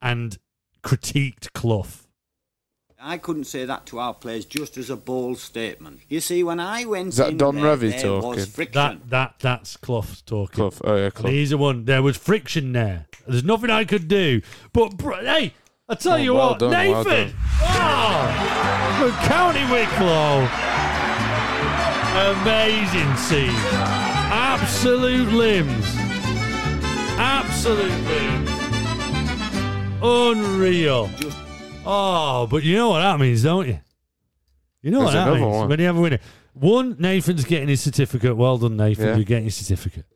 [0.00, 0.38] and
[0.84, 2.01] critiqued Clough.
[3.04, 6.00] I couldn't say that to our players just as a bold statement.
[6.08, 8.28] You see, when I went Is that in Don there, Revie there talking?
[8.30, 8.74] was friction.
[8.74, 10.54] That that that's Clough's talking.
[10.70, 10.72] Clough.
[10.84, 11.30] Oh yeah, Clough.
[11.30, 11.84] he's the one.
[11.84, 13.06] There was friction there.
[13.26, 14.40] There's nothing I could do.
[14.72, 15.54] But br- hey,
[15.88, 17.34] I tell Oh, you well what, done, well Nathan.
[17.36, 20.48] oh, ah, from County Wicklow.
[22.12, 23.56] Amazing scene.
[24.30, 25.86] Absolute limbs.
[27.18, 28.50] Absolute limbs.
[30.02, 31.08] Unreal.
[31.16, 31.36] Just
[31.84, 33.80] Oh, but you know what that means, don't you?
[34.82, 35.68] You know what that another means one.
[35.68, 36.18] when you have a winner.
[36.54, 38.36] One, Nathan's getting his certificate.
[38.36, 39.06] Well done, Nathan.
[39.06, 39.14] Yeah.
[39.16, 40.06] You're getting your certificate.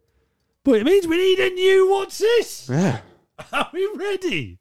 [0.65, 2.69] But it means we need a new what's this?
[2.69, 3.01] Yeah.
[3.53, 4.59] Are we ready?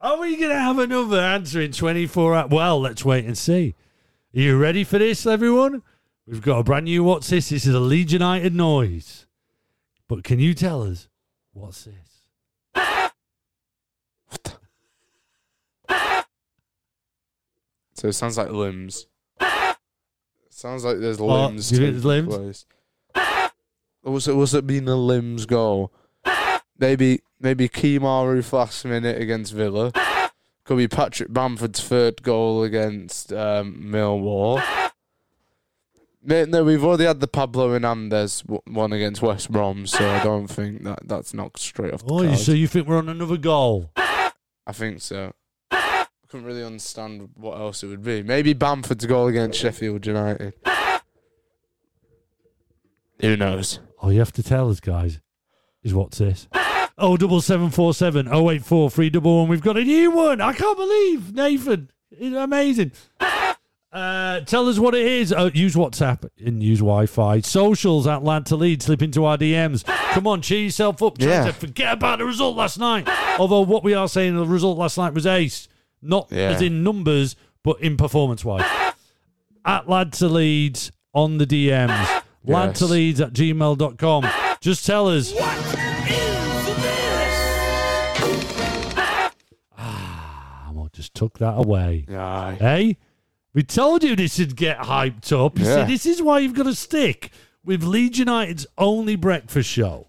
[0.00, 2.50] Are we going to have another answer in 24 hours?
[2.50, 3.74] Well, let's wait and see.
[4.34, 5.82] Are you ready for this, everyone?
[6.26, 7.48] We've got a brand new what's this?
[7.48, 9.26] This is a Leeds United noise.
[10.08, 11.08] But can you tell us
[11.52, 12.10] what's this?
[18.00, 19.06] So it sounds like limbs.
[20.48, 21.48] sounds like there's What?
[21.50, 21.68] limbs.
[21.68, 22.64] Do you think taking there's limbs?
[23.14, 23.56] place.
[24.02, 25.92] Was it was it being a limbs goal?
[26.78, 29.92] Maybe maybe Kemar Roofe last minute against Villa.
[30.64, 34.62] Could be Patrick Bamford's third goal against um, Millwall.
[36.22, 40.22] No, no, we've already had the Pablo Hernandez w- one against West Brom, so I
[40.24, 42.46] don't think that that's knocked straight off the Oh, you, cards.
[42.46, 43.90] so you think we're on another goal?
[43.96, 45.32] I think so.
[46.30, 48.22] Couldn't really understand what else it would be.
[48.22, 50.54] Maybe Bamford's goal against Sheffield United.
[53.20, 53.80] Who knows?
[53.98, 55.20] All you have to tell us, guys,
[55.82, 56.46] is what's this?
[56.96, 59.48] Oh, double seven four seven oh eight four three double one.
[59.48, 60.40] We've got a new one.
[60.40, 61.90] I can't believe Nathan.
[62.12, 62.92] It's amazing.
[63.92, 65.32] Uh, tell us what it is.
[65.32, 67.40] Uh, use WhatsApp and use Wi-Fi.
[67.40, 68.82] Socials at Lad to Lead.
[68.82, 69.84] Slip into our DMs.
[70.12, 71.18] Come on, cheer yourself up.
[71.18, 71.46] Try Yeah.
[71.46, 73.08] to forget about the result last night.
[73.40, 75.66] Although what we are saying, the result last night was ace,
[76.02, 76.50] not Yeah.
[76.50, 78.64] as in numbers, but in performance-wise.
[79.64, 82.22] at Lad to Leeds on the DMs.
[82.44, 82.90] Lad to Yes.
[82.90, 84.26] Leeds at gmail.com.
[84.62, 85.32] Just tell us.
[85.32, 85.76] What is this?
[89.76, 92.04] Ah, well, just took that away.
[92.08, 92.54] Yeah.
[92.56, 92.96] Hey,
[93.54, 95.58] we told you this would get hyped up.
[95.58, 95.84] You see, Yeah.
[95.84, 97.30] this is why you've got to stick
[97.64, 100.06] with Leeds United's only breakfast show.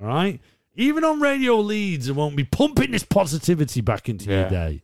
[0.00, 0.40] All right?
[0.76, 4.82] Even on Radio Leeds, it won't be pumping this positivity back into your day.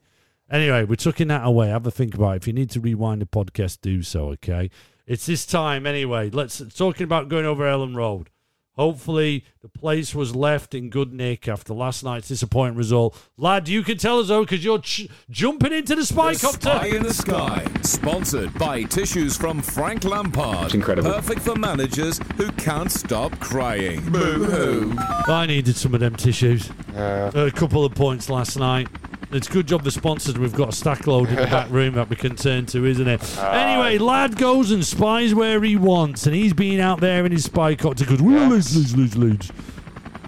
[0.50, 1.68] Anyway, we're tucking that away.
[1.68, 2.36] Have a think about it.
[2.38, 4.70] If you need to rewind the podcast, do so, okay?
[5.06, 6.30] It's this time anyway.
[6.30, 8.30] Let's talking about going over Elland Road.
[8.76, 13.20] Hopefully, the place was left in good nick after last night's disappointing result.
[13.36, 16.96] Lad, you can tell us though, because you're ch- jumping into the spy Spy copter.
[16.96, 20.66] in the Sky, sponsored by Tissues from Frank Lampard.
[20.66, 21.12] It's incredible.
[21.12, 24.00] Perfect for managers who can't stop crying.
[24.10, 24.94] Boo hoo.
[24.98, 26.70] I needed some of them tissues.
[26.94, 27.30] Yeah.
[27.34, 28.88] A couple of points last night.
[29.32, 30.36] It's a good job the sponsors.
[30.38, 33.06] We've got a stack load in the back room that we can turn to, isn't
[33.06, 33.20] it?
[33.38, 33.52] Ah.
[33.52, 37.44] anyway, lad goes and spies where he wants, and he's been out there in his
[37.44, 39.52] spy copter because we're Leeds, Leeds, Leeds.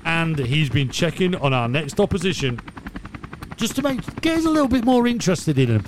[0.04, 2.60] And he's been checking on our next opposition
[3.56, 5.84] just to make get us a little bit more interested in him.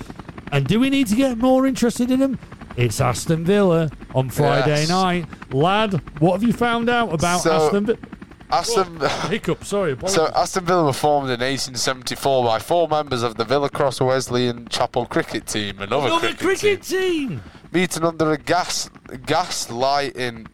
[0.51, 2.39] And do we need to get more interested in him?
[2.77, 4.89] It's Aston Villa on Friday Yes.
[4.89, 5.27] night.
[5.53, 7.99] Lad, what have you found out about So- Aston Villa?
[8.59, 9.01] Aston,
[9.31, 9.93] Hiccup, sorry.
[9.93, 10.15] apologies.
[10.17, 14.67] so Aston Villa were formed in 1874 by four members of the Villa Cross Wesleyan
[14.69, 17.43] Chapel cricket team, another, Another cricket, cricket team, team.
[17.73, 18.91] meeting under a gas
[19.27, 20.47] gas light in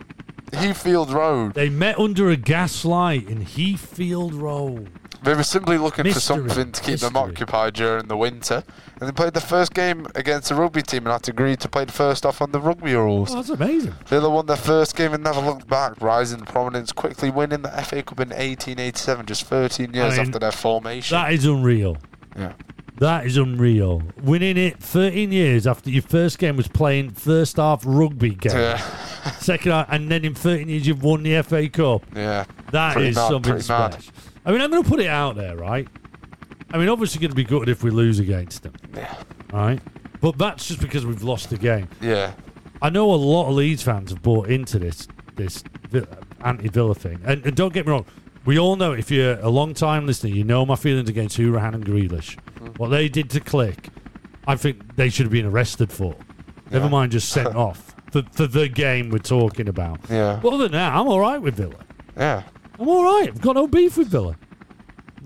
[0.52, 1.54] Heathfield Road.
[1.54, 4.90] They met under a gaslight in Heathfield Road.
[5.22, 8.64] They were simply looking for something to keep them occupied during the winter,
[8.98, 11.68] and they played the first game against a rugby team and had to agree to
[11.68, 13.30] play the first off on the rugby rules.
[13.32, 13.94] Oh, that's amazing.
[14.06, 17.68] Villa won their first game and never looked back, rising to prominence, quickly winning the
[17.68, 21.14] FA Cup in 1887, just 13 years I mean, after their formation.
[21.16, 21.98] That is unreal.
[22.36, 22.54] yeah.
[22.98, 24.02] That is unreal.
[24.22, 28.76] Winning it 13 years after your first game was playing first half rugby game, Yeah,
[29.38, 32.04] second half, and then in 13 years you've won the FA Cup.
[32.14, 32.44] yeah.
[32.72, 34.04] That Pretty is mad, something pretty mad.
[34.44, 35.86] I mean, I'm going to put it out there, right?
[36.72, 39.14] I mean, obviously, going to be good if we lose against them, Yeah.
[39.52, 39.80] right?
[40.20, 41.88] But that's just because we've lost the game.
[42.00, 42.32] Yeah.
[42.82, 46.04] I know a lot of Leeds fans have bought into this this Vi- uh,
[46.44, 48.04] anti-Villa thing, and, and don't get me wrong,
[48.44, 51.74] we all know if you're a long time listener, you know my feelings against Hourihane
[51.74, 52.36] and Grealish.
[52.60, 52.78] Mm.
[52.78, 53.88] What they did to Klich,
[54.46, 56.14] I think they should have been arrested for.
[56.70, 56.90] Never Yeah.
[56.90, 59.98] mind, just sent off for, for the game we're talking about.
[60.08, 60.38] Yeah.
[60.42, 61.74] But other than that, I'm all right with Villa.
[62.16, 62.42] Yeah.
[62.80, 63.28] I'm all right.
[63.28, 64.36] I've got no beef with Villa.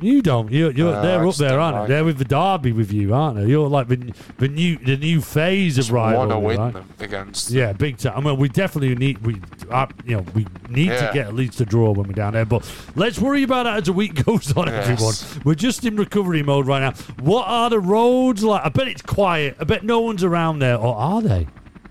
[0.00, 0.50] You don't.
[0.50, 1.94] You're, you're No, they're I up there, aren't like they?
[1.94, 3.46] They're with the derby with you, aren't they?
[3.46, 6.72] You're like the, the new the new phase of Want to rivalry, win right?
[6.72, 7.50] them against.
[7.52, 8.14] Yeah, big time.
[8.18, 9.40] I mean, we definitely need we,
[9.70, 12.44] uh, you know, we need to get at least a draw when we're down there.
[12.44, 14.66] But let's worry about that as the week goes on.
[14.66, 14.88] Yes.
[15.22, 16.92] Everyone, we're just in recovery mode right now.
[17.20, 18.66] What are the roads like?
[18.66, 19.56] I bet it's quiet.
[19.60, 21.46] I bet no one's around there, or are they?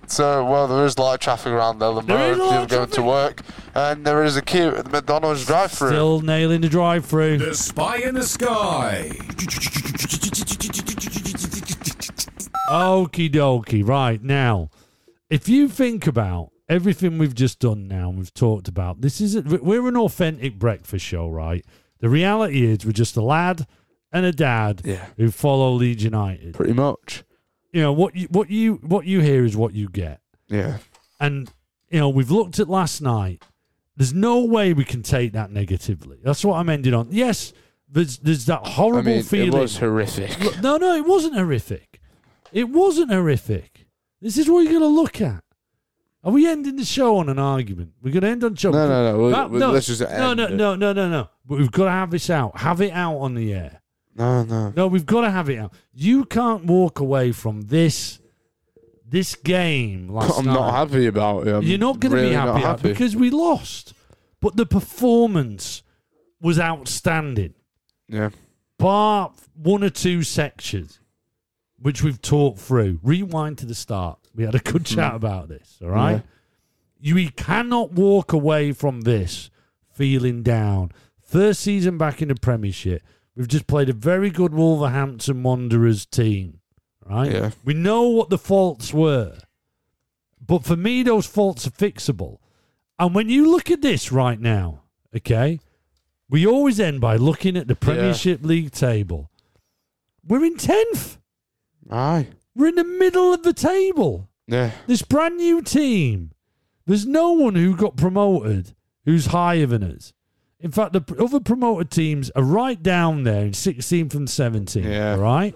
[0.08, 2.44] So, well, there is a lot of traffic around Elland There is Road.
[2.44, 3.42] a lot People of going to work,
[3.74, 5.90] and there is a queue at the McDonald's drive-through.
[5.90, 7.40] Still nailing the drive-through.
[7.40, 9.12] The Spy in the Sky.
[12.70, 13.88] Okie dokie.
[13.88, 14.70] Right now,
[15.30, 19.36] if you think about everything we've just done now and we've talked about, this is
[19.36, 21.66] a, we're an authentic breakfast show, right?
[22.00, 23.66] The reality is we're just a lad
[24.12, 25.06] and a dad Yeah.
[25.18, 26.54] who follow Leeds United.
[26.54, 27.24] Pretty much.
[27.74, 30.22] You know what you what you what you hear is what you get.
[30.48, 30.78] Yeah.
[31.20, 31.52] And
[31.90, 33.44] you know we've looked at last night.
[33.98, 36.20] There's no way we can take that negatively.
[36.24, 37.08] That's what I'm ending on.
[37.12, 37.52] Yes,
[37.90, 39.54] there's there's that horrible I mean, feeling.
[39.60, 40.62] it was horrific.
[40.62, 42.00] No, no, it wasn't horrific.
[42.52, 43.88] It wasn't horrific.
[44.22, 45.44] This is what you're going to look at.
[46.24, 47.94] Are we ending the show on an argument?
[48.02, 48.72] We're going to end on show.
[48.72, 49.30] No, no, no.
[49.32, 51.30] That- we'll- let's just no, no, no, no, no, no.
[51.46, 52.58] But we've got to have this out.
[52.60, 53.82] Have it out on the air.
[54.16, 54.74] No, no.
[54.76, 55.74] No, we've got to have it out.
[55.94, 58.20] You can't walk away from this
[59.08, 60.54] this game last I'm night.
[60.54, 61.54] not happy about it.
[61.54, 62.90] I'm You're not going to really be not happy, happy.
[62.90, 63.94] because we lost.
[64.40, 65.84] But the performance
[66.42, 67.54] was outstanding.
[68.08, 68.30] Yeah.
[68.78, 71.00] bar one or two sections,
[71.78, 73.00] which we've talked through.
[73.04, 74.20] Rewind to the start.
[74.36, 74.96] We had a good mm-hmm.
[74.96, 75.78] chat about this.
[75.82, 76.24] All right.
[77.00, 79.50] You we cannot walk away from this
[79.92, 80.92] feeling down.
[81.22, 83.04] First season back in the Premiership,
[83.36, 86.60] we've just played a very good Wolverhampton Wanderers team.
[87.06, 87.32] Right.
[87.32, 87.52] Yeah.
[87.66, 89.38] We know what the faults were,
[90.46, 92.38] but for me, those faults are fixable.
[92.98, 94.84] And when you look at this right now,
[95.16, 95.60] okay,
[96.30, 99.30] we always end by looking at the Premiership League table.
[100.26, 101.18] We're in 10th.
[101.92, 102.28] Aye.
[102.56, 104.30] We're in the middle of the table.
[104.48, 104.72] Yeah.
[104.88, 106.32] This brand new team.
[106.86, 108.74] There's no one who got promoted
[109.06, 110.14] who's higher than us.
[110.64, 114.86] In fact, the other promoted teams are right down there in 16th and 17th.
[114.86, 115.16] Yeah.
[115.16, 115.54] All right?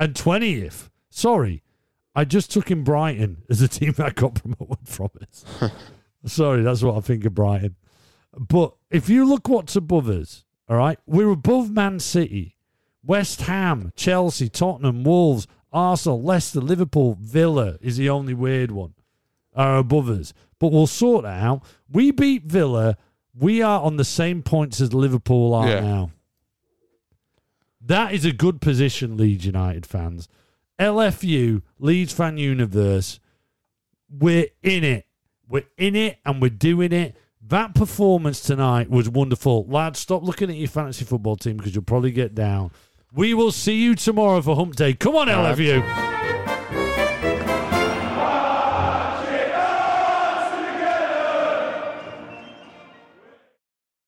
[0.00, 0.88] And 20th.
[1.10, 1.62] Sorry.
[2.14, 5.44] I just took in Brighton as a team that got promoted from us.
[6.24, 7.76] Sorry, that's what I think of Brighton.
[8.34, 12.56] But if you look what's above us, all right, we're above Man City,
[13.04, 18.94] West Ham, Chelsea, Tottenham, Wolves, Arsenal, Leicester, Liverpool, Villa is the only weird one
[19.54, 20.32] are above us.
[20.58, 21.62] But we'll sort that out.
[21.90, 22.96] We beat Villa.
[23.38, 25.80] We are on the same points as Liverpool are Yeah.
[25.80, 26.10] now.
[27.80, 30.28] That is a good position, Leeds United fans.
[30.78, 33.20] LFU, Leeds Fan Universe,
[34.10, 35.06] we're in it.
[35.48, 37.16] We're in it and we're doing it.
[37.46, 39.64] That performance tonight was wonderful.
[39.68, 42.70] Lads, stop looking at your fantasy football team because you'll probably get down.
[43.12, 44.92] We will see you tomorrow for Hump Day.
[44.92, 45.82] Come on, LFU.